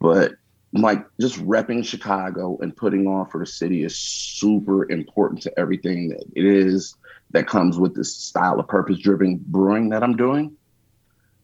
But 0.00 0.32
like 0.72 1.06
just 1.20 1.36
repping 1.46 1.84
Chicago 1.86 2.58
and 2.60 2.76
putting 2.76 3.06
on 3.06 3.28
for 3.28 3.38
the 3.38 3.46
city 3.46 3.84
is 3.84 3.96
super 3.96 4.90
important 4.90 5.42
to 5.42 5.58
everything 5.58 6.08
that 6.08 6.24
it 6.34 6.44
is 6.44 6.94
that 7.30 7.46
comes 7.46 7.78
with 7.78 7.94
this 7.94 8.16
style 8.16 8.58
of 8.58 8.68
purpose 8.68 8.98
driven 8.98 9.40
brewing 9.46 9.90
that 9.90 10.02
I'm 10.02 10.16
doing 10.16 10.56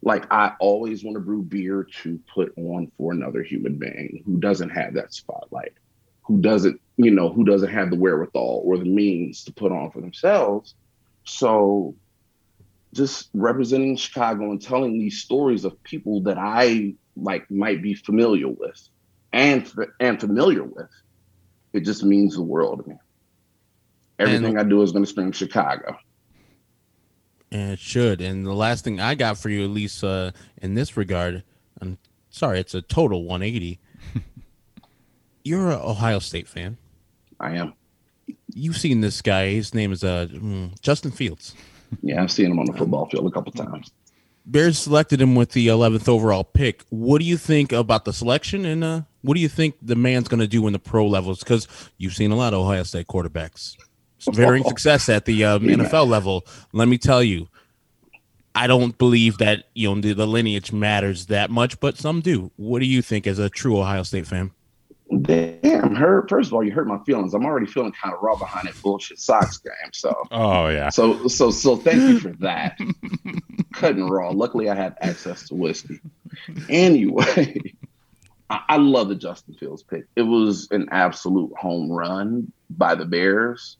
like 0.02 0.26
I 0.32 0.52
always 0.58 1.04
want 1.04 1.14
to 1.14 1.20
brew 1.20 1.42
beer 1.42 1.86
to 2.02 2.20
put 2.32 2.52
on 2.58 2.90
for 2.98 3.12
another 3.12 3.42
human 3.42 3.78
being 3.78 4.22
who 4.26 4.38
doesn't 4.38 4.70
have 4.70 4.94
that 4.94 5.14
spotlight, 5.14 5.74
who 6.22 6.40
doesn't, 6.40 6.80
you 6.96 7.12
know, 7.12 7.32
who 7.32 7.44
doesn't 7.44 7.70
have 7.70 7.90
the 7.90 7.96
wherewithal 7.96 8.62
or 8.64 8.76
the 8.76 8.84
means 8.84 9.44
to 9.44 9.52
put 9.52 9.70
on 9.70 9.92
for 9.92 10.00
themselves. 10.00 10.74
So 11.24 11.94
just 12.92 13.30
representing 13.32 13.96
Chicago 13.96 14.50
and 14.50 14.60
telling 14.60 14.98
these 14.98 15.20
stories 15.20 15.64
of 15.64 15.80
people 15.84 16.22
that 16.22 16.36
I 16.36 16.94
like 17.16 17.48
might 17.50 17.82
be 17.82 17.94
familiar 17.94 18.48
with 18.48 18.88
and 19.32 19.70
and 20.00 20.20
familiar 20.20 20.64
with, 20.64 20.90
it 21.72 21.80
just 21.80 22.02
means 22.02 22.34
the 22.34 22.42
world 22.42 22.82
to 22.82 22.90
me. 22.90 22.96
Everything 24.18 24.56
and, 24.56 24.58
I 24.58 24.64
do 24.64 24.82
is 24.82 24.92
going 24.92 25.04
to 25.04 25.10
scream 25.10 25.32
Chicago. 25.32 25.96
And 27.52 27.72
it 27.72 27.78
should. 27.78 28.22
And 28.22 28.46
the 28.46 28.54
last 28.54 28.82
thing 28.82 28.98
I 28.98 29.14
got 29.14 29.36
for 29.36 29.50
you, 29.50 29.62
at 29.62 29.70
least 29.70 30.02
uh, 30.02 30.32
in 30.62 30.72
this 30.72 30.96
regard, 30.96 31.44
I'm 31.80 31.98
sorry, 32.30 32.58
it's 32.58 32.74
a 32.74 32.80
total 32.80 33.24
180. 33.24 33.78
You're 35.44 35.70
an 35.70 35.80
Ohio 35.80 36.18
State 36.18 36.48
fan. 36.48 36.78
I 37.38 37.56
am. 37.56 37.74
You've 38.54 38.78
seen 38.78 39.02
this 39.02 39.20
guy. 39.20 39.50
His 39.50 39.74
name 39.74 39.92
is 39.92 40.02
uh, 40.02 40.28
mm, 40.30 40.80
Justin 40.80 41.10
Fields. 41.10 41.54
Yeah, 42.02 42.22
I've 42.22 42.32
seen 42.32 42.50
him 42.50 42.58
on 42.58 42.64
the 42.64 42.72
football 42.72 43.06
field 43.06 43.26
a 43.26 43.30
couple 43.30 43.52
times. 43.52 43.92
Bears 44.46 44.78
selected 44.78 45.20
him 45.20 45.34
with 45.34 45.50
the 45.50 45.68
11th 45.68 46.08
overall 46.08 46.44
pick. 46.44 46.84
What 46.88 47.20
do 47.20 47.26
you 47.26 47.36
think 47.36 47.70
about 47.70 48.06
the 48.06 48.12
selection, 48.12 48.64
and 48.64 48.82
uh, 48.82 49.02
what 49.20 49.34
do 49.34 49.40
you 49.40 49.48
think 49.48 49.76
the 49.82 49.94
man's 49.94 50.28
going 50.28 50.40
to 50.40 50.48
do 50.48 50.66
in 50.66 50.72
the 50.72 50.78
pro 50.78 51.06
levels? 51.06 51.40
Because 51.40 51.68
you've 51.98 52.14
seen 52.14 52.32
a 52.32 52.36
lot 52.36 52.54
of 52.54 52.60
Ohio 52.60 52.82
State 52.82 53.06
quarterbacks, 53.06 53.76
varying 54.26 54.64
success 54.68 55.08
at 55.08 55.24
the 55.24 55.44
um. 55.44 55.62
NFL 55.62 56.08
level. 56.08 56.46
Let 56.72 56.88
me 56.88 56.98
tell 56.98 57.22
you, 57.22 57.48
I 58.54 58.66
don't 58.66 58.96
believe 58.98 59.38
that 59.38 59.64
you 59.74 59.94
know 59.94 60.00
the, 60.00 60.12
the 60.12 60.26
lineage 60.26 60.72
matters 60.72 61.26
that 61.26 61.50
much, 61.50 61.80
but 61.80 61.96
some 61.96 62.20
do. 62.20 62.50
What 62.56 62.80
do 62.80 62.86
you 62.86 63.02
think 63.02 63.26
as 63.26 63.38
a 63.38 63.48
true 63.48 63.78
Ohio 63.78 64.02
State 64.02 64.26
fan? 64.26 64.50
Damn, 65.20 65.94
Herb. 65.94 66.28
First 66.28 66.48
of 66.48 66.54
all, 66.54 66.64
you 66.64 66.72
hurt 66.72 66.86
my 66.86 66.98
feelings. 67.04 67.34
I'm 67.34 67.44
already 67.44 67.66
feeling 67.66 67.92
kind 67.92 68.14
of 68.14 68.22
raw 68.22 68.34
behind 68.34 68.66
that 68.66 68.80
bullshit 68.80 69.18
Sox 69.18 69.58
game. 69.58 69.72
So, 69.92 70.14
oh 70.30 70.68
yeah. 70.68 70.88
So, 70.88 71.28
so, 71.28 71.50
so, 71.50 71.76
thank 71.76 71.98
you 71.98 72.18
for 72.18 72.30
that. 72.40 72.78
Cutting 73.74 74.08
raw. 74.08 74.30
Luckily, 74.30 74.70
I 74.70 74.74
have 74.74 74.96
access 75.02 75.48
to 75.48 75.54
whiskey. 75.54 76.00
Anyway, 76.70 77.60
I, 78.50 78.60
I 78.70 78.76
love 78.78 79.08
the 79.08 79.14
Justin 79.14 79.54
Fields 79.54 79.82
pick. 79.82 80.06
It 80.16 80.22
was 80.22 80.68
an 80.70 80.88
absolute 80.90 81.52
home 81.58 81.90
run 81.90 82.50
by 82.70 82.94
the 82.94 83.04
Bears, 83.04 83.76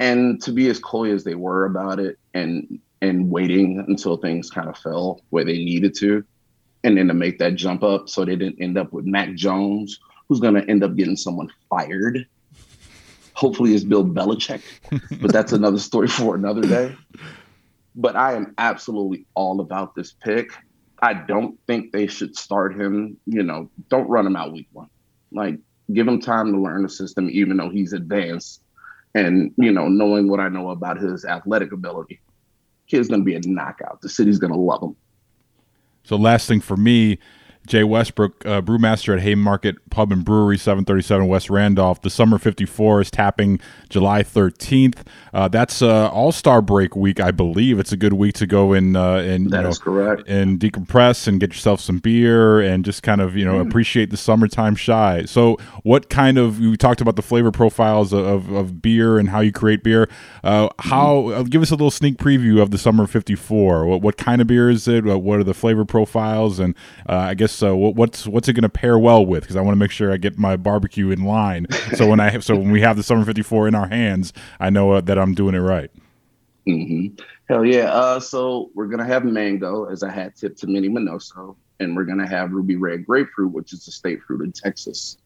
and 0.00 0.42
to 0.42 0.50
be 0.50 0.68
as 0.68 0.80
coy 0.80 1.12
as 1.12 1.22
they 1.22 1.36
were 1.36 1.64
about 1.66 2.00
it, 2.00 2.18
and 2.34 2.80
and 3.02 3.30
waiting 3.30 3.84
until 3.86 4.16
things 4.16 4.50
kind 4.50 4.68
of 4.68 4.76
fell 4.76 5.22
where 5.30 5.44
they 5.44 5.58
needed 5.58 5.94
to, 5.98 6.24
and 6.82 6.98
then 6.98 7.08
to 7.08 7.14
make 7.14 7.38
that 7.38 7.54
jump 7.54 7.82
up, 7.82 8.08
so 8.08 8.24
they 8.24 8.36
didn't 8.36 8.60
end 8.60 8.76
up 8.76 8.92
with 8.92 9.06
Mac 9.06 9.34
Jones 9.34 10.00
who's 10.30 10.38
going 10.38 10.54
to 10.54 10.64
end 10.70 10.84
up 10.84 10.94
getting 10.94 11.16
someone 11.16 11.50
fired. 11.68 12.24
Hopefully, 13.34 13.74
it's 13.74 13.82
Bill 13.82 14.04
Belichick, 14.04 14.62
but 15.20 15.32
that's 15.32 15.52
another 15.52 15.78
story 15.78 16.06
for 16.06 16.36
another 16.36 16.62
day. 16.62 16.94
But 17.96 18.14
I 18.14 18.34
am 18.34 18.54
absolutely 18.56 19.26
all 19.34 19.60
about 19.60 19.96
this 19.96 20.12
pick. 20.12 20.52
I 21.02 21.14
don't 21.14 21.58
think 21.66 21.90
they 21.90 22.06
should 22.06 22.36
start 22.36 22.80
him. 22.80 23.16
You 23.26 23.42
know, 23.42 23.68
don't 23.88 24.08
run 24.08 24.24
him 24.24 24.36
out 24.36 24.52
week 24.52 24.68
one. 24.72 24.88
Like, 25.32 25.58
give 25.92 26.06
him 26.06 26.20
time 26.20 26.52
to 26.52 26.60
learn 26.60 26.84
the 26.84 26.88
system, 26.88 27.28
even 27.30 27.56
though 27.56 27.70
he's 27.70 27.92
advanced. 27.92 28.62
And, 29.14 29.52
you 29.56 29.72
know, 29.72 29.88
knowing 29.88 30.28
what 30.28 30.40
I 30.40 30.48
know 30.48 30.70
about 30.70 30.98
his 31.00 31.24
athletic 31.24 31.72
ability, 31.72 32.20
kid's 32.86 33.08
going 33.08 33.20
to 33.20 33.24
be 33.24 33.34
a 33.34 33.40
knockout. 33.40 34.00
The 34.02 34.08
city's 34.08 34.38
going 34.38 34.52
to 34.52 34.58
love 34.58 34.82
him. 34.82 34.96
So, 36.04 36.16
last 36.16 36.46
thing 36.46 36.60
for 36.60 36.76
me, 36.76 37.18
Jay 37.66 37.84
Westbrook, 37.84 38.44
uh, 38.46 38.60
brewmaster 38.62 39.14
at 39.14 39.22
Haymarket 39.22 39.76
Pub 39.90 40.10
and 40.10 40.24
Brewery, 40.24 40.58
737 40.58 41.28
West 41.28 41.50
Randolph. 41.50 42.00
The 42.02 42.10
Summer 42.10 42.38
54 42.38 43.02
is 43.02 43.10
tapping 43.10 43.60
July 43.88 44.22
13th. 44.22 45.06
Uh, 45.32 45.46
that's 45.46 45.80
uh, 45.80 46.08
All 46.08 46.32
Star 46.32 46.62
break 46.62 46.96
week, 46.96 47.20
I 47.20 47.30
believe. 47.30 47.78
It's 47.78 47.92
a 47.92 47.96
good 47.96 48.14
week 48.14 48.34
to 48.36 48.46
go 48.46 48.72
and 48.72 48.96
uh, 48.96 49.16
and 49.16 49.50
that 49.50 49.62
know, 49.62 49.72
correct. 49.74 50.22
and 50.26 50.58
decompress 50.58 51.28
and 51.28 51.38
get 51.38 51.50
yourself 51.50 51.80
some 51.80 51.98
beer 51.98 52.60
and 52.60 52.84
just 52.84 53.02
kind 53.02 53.20
of 53.20 53.36
you 53.36 53.44
know 53.44 53.62
mm. 53.62 53.68
appreciate 53.68 54.10
the 54.10 54.16
summertime 54.16 54.74
shy. 54.74 55.24
So, 55.26 55.56
what 55.82 56.10
kind 56.10 56.38
of 56.38 56.58
we 56.58 56.76
talked 56.76 57.00
about 57.00 57.16
the 57.16 57.22
flavor 57.22 57.52
profiles 57.52 58.12
of, 58.12 58.50
of 58.50 58.82
beer 58.82 59.18
and 59.18 59.28
how 59.28 59.40
you 59.40 59.52
create 59.52 59.84
beer. 59.84 60.08
Uh, 60.42 60.68
how 60.80 61.22
mm. 61.22 61.50
give 61.50 61.62
us 61.62 61.70
a 61.70 61.74
little 61.74 61.90
sneak 61.90 62.16
preview 62.16 62.60
of 62.60 62.70
the 62.72 62.78
Summer 62.78 63.06
54. 63.06 63.86
What 63.86 64.02
what 64.02 64.16
kind 64.16 64.40
of 64.40 64.48
beer 64.48 64.68
is 64.70 64.88
it? 64.88 65.04
What 65.04 65.38
are 65.38 65.44
the 65.44 65.54
flavor 65.54 65.84
profiles? 65.84 66.58
And 66.58 66.74
uh, 67.08 67.14
I 67.14 67.34
guess 67.34 67.49
so 67.50 67.76
what's 67.76 68.26
what's 68.26 68.48
it 68.48 68.54
going 68.54 68.62
to 68.62 68.68
pair 68.68 68.98
well 68.98 69.24
with? 69.24 69.42
Because 69.42 69.56
I 69.56 69.60
want 69.60 69.74
to 69.74 69.78
make 69.78 69.90
sure 69.90 70.12
I 70.12 70.16
get 70.16 70.38
my 70.38 70.56
barbecue 70.56 71.10
in 71.10 71.24
line. 71.24 71.66
So 71.96 72.06
when 72.06 72.20
I 72.20 72.30
have, 72.30 72.44
so 72.44 72.54
when 72.54 72.70
we 72.70 72.80
have 72.82 72.96
the 72.96 73.02
Summer 73.02 73.24
54 73.24 73.66
in 73.66 73.74
our 73.74 73.88
hands, 73.88 74.32
I 74.60 74.70
know 74.70 74.92
uh, 74.92 75.00
that 75.02 75.18
I'm 75.18 75.34
doing 75.34 75.54
it 75.54 75.58
right. 75.58 75.90
Mm-hmm. 76.66 77.22
Hell 77.48 77.64
yeah! 77.64 77.92
Uh, 77.92 78.20
so 78.20 78.70
we're 78.74 78.86
gonna 78.86 79.04
have 79.04 79.24
mango, 79.24 79.86
as 79.86 80.02
a 80.02 80.10
hat 80.10 80.36
tip 80.36 80.56
to 80.58 80.66
Minnie 80.66 80.88
Minoso, 80.88 81.56
and 81.80 81.96
we're 81.96 82.04
gonna 82.04 82.28
have 82.28 82.52
ruby 82.52 82.76
red 82.76 83.04
grapefruit, 83.04 83.52
which 83.52 83.72
is 83.72 83.84
the 83.84 83.90
state 83.90 84.22
fruit 84.22 84.42
in 84.42 84.52
Texas, 84.52 85.18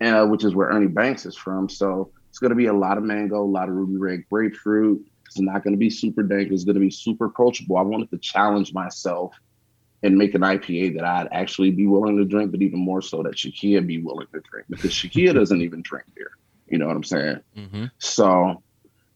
uh, 0.00 0.26
which 0.26 0.44
is 0.44 0.54
where 0.54 0.68
Ernie 0.68 0.88
Banks 0.88 1.26
is 1.26 1.36
from. 1.36 1.68
So 1.68 2.10
it's 2.28 2.38
gonna 2.38 2.56
be 2.56 2.66
a 2.66 2.72
lot 2.72 2.98
of 2.98 3.04
mango, 3.04 3.40
a 3.40 3.44
lot 3.44 3.68
of 3.68 3.76
ruby 3.76 3.96
red 3.98 4.24
grapefruit. 4.28 5.06
It's 5.26 5.38
not 5.38 5.62
gonna 5.62 5.76
be 5.76 5.90
super 5.90 6.24
dank. 6.24 6.50
It's 6.50 6.64
gonna 6.64 6.80
be 6.80 6.90
super 6.90 7.26
approachable. 7.26 7.76
I 7.76 7.82
wanted 7.82 8.10
to 8.10 8.18
challenge 8.18 8.74
myself 8.74 9.38
and 10.02 10.16
make 10.16 10.34
an 10.34 10.40
IPA 10.40 10.96
that 10.96 11.04
I'd 11.04 11.28
actually 11.32 11.70
be 11.70 11.86
willing 11.86 12.16
to 12.16 12.24
drink, 12.24 12.50
but 12.50 12.62
even 12.62 12.80
more 12.80 13.02
so 13.02 13.22
that 13.22 13.34
Shakeia 13.34 13.86
be 13.86 13.98
willing 13.98 14.26
to 14.32 14.40
drink 14.40 14.66
because 14.70 14.92
Shakeia 14.92 15.34
doesn't 15.34 15.60
even 15.60 15.82
drink 15.82 16.06
beer. 16.14 16.30
You 16.68 16.78
know 16.78 16.86
what 16.86 16.96
I'm 16.96 17.04
saying? 17.04 17.40
Mm-hmm. 17.56 17.84
So 17.98 18.62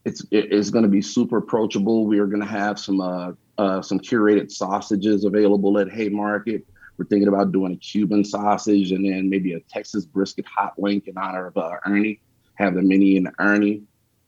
it's 0.03 0.23
it's 0.31 0.69
going 0.69 0.83
to 0.83 0.89
be 0.89 1.01
super 1.01 1.37
approachable. 1.37 2.05
We 2.05 2.19
are 2.19 2.27
going 2.27 2.41
to 2.41 2.47
have 2.47 2.79
some 2.79 3.01
uh, 3.01 3.31
uh, 3.57 3.81
some 3.81 3.99
curated 3.99 4.51
sausages 4.51 5.23
available 5.23 5.79
at 5.79 5.91
Haymarket. 5.91 6.65
We're 6.97 7.05
thinking 7.05 7.27
about 7.27 7.51
doing 7.51 7.73
a 7.73 7.77
Cuban 7.77 8.23
sausage 8.23 8.91
and 8.91 9.03
then 9.03 9.29
maybe 9.29 9.53
a 9.53 9.59
Texas 9.61 10.05
brisket 10.05 10.45
hot 10.45 10.77
link 10.77 11.07
in 11.07 11.17
honor 11.17 11.47
of 11.47 11.57
uh, 11.57 11.71
Ernie. 11.85 12.21
Have 12.55 12.75
the 12.75 12.81
mini 12.81 13.17
and 13.17 13.25
the 13.25 13.33
Ernie. 13.39 13.83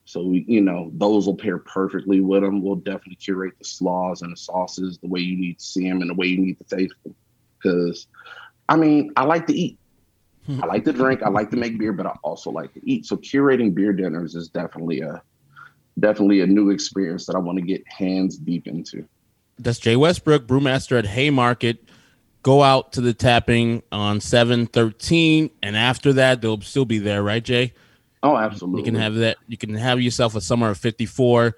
So 0.08 0.22
we, 0.22 0.46
you 0.48 0.62
know, 0.62 0.90
those 0.94 1.28
will 1.28 1.36
pair 1.36 1.58
perfectly 1.58 2.22
with 2.22 2.42
them. 2.42 2.64
We'll 2.64 2.76
definitely 2.76 3.16
curate 3.16 3.56
the 3.60 3.66
slaws 3.66 4.22
and 4.22 4.32
the 4.32 4.38
sauces 4.38 4.98
the 5.00 5.08
way 5.08 5.20
you 5.20 5.38
need 5.38 5.60
to 5.60 5.66
see 5.66 5.88
them 5.88 6.00
and 6.00 6.10
the 6.10 6.14
way 6.14 6.28
you 6.28 6.38
need 6.38 6.58
to 6.60 6.64
taste 6.64 6.94
them. 7.04 7.14
Because, 7.62 8.08
I 8.70 8.78
mean, 8.78 9.12
I 9.18 9.26
like 9.26 9.48
to 9.48 9.54
eat. 9.54 9.78
Hmm. 10.46 10.64
I 10.64 10.68
like 10.68 10.86
to 10.86 10.94
drink. 10.94 11.24
I 11.24 11.30
like 11.30 11.52
to 11.52 11.58
make 11.58 11.78
beer, 11.78 11.92
but 11.92 12.06
I 12.06 12.16
also 12.24 12.52
like 12.52 12.74
to 12.76 12.90
eat. 12.90 13.06
So 13.06 13.18
curating 13.18 13.76
beer 13.76 13.92
dinners 13.92 14.34
is 14.34 14.48
definitely 14.48 15.02
a 15.02 15.22
definitely 16.00 16.40
a 16.40 16.48
new 16.48 16.70
experience 16.70 17.26
that 17.26 17.36
I 17.36 17.40
want 17.40 17.58
to 17.58 17.66
get 17.66 17.84
hands 17.86 18.38
deep 18.38 18.66
into. 18.66 19.06
That's 19.60 19.80
Jay 19.80 19.98
Westbrook, 19.98 20.48
brewmaster 20.48 20.98
at 20.98 21.06
Haymarket. 21.06 21.84
Go 22.44 22.64
out 22.64 22.94
to 22.94 23.02
the 23.02 23.14
tapping 23.14 23.84
on 23.92 24.22
seven 24.22 24.68
thirteen, 24.68 25.50
and 25.62 25.76
after 25.76 26.14
that, 26.14 26.40
they'll 26.40 26.62
still 26.62 26.86
be 26.86 27.00
there, 27.00 27.22
right, 27.22 27.44
Jay? 27.44 27.74
Oh, 28.28 28.36
absolutely. 28.36 28.82
You 28.82 28.86
can 28.86 28.96
have 28.96 29.16
that. 29.16 29.38
You 29.48 29.58
can 29.58 29.74
have 29.74 30.02
yourself 30.02 30.36
a 30.36 30.42
summer 30.42 30.70
of 30.70 30.78
54. 30.78 31.56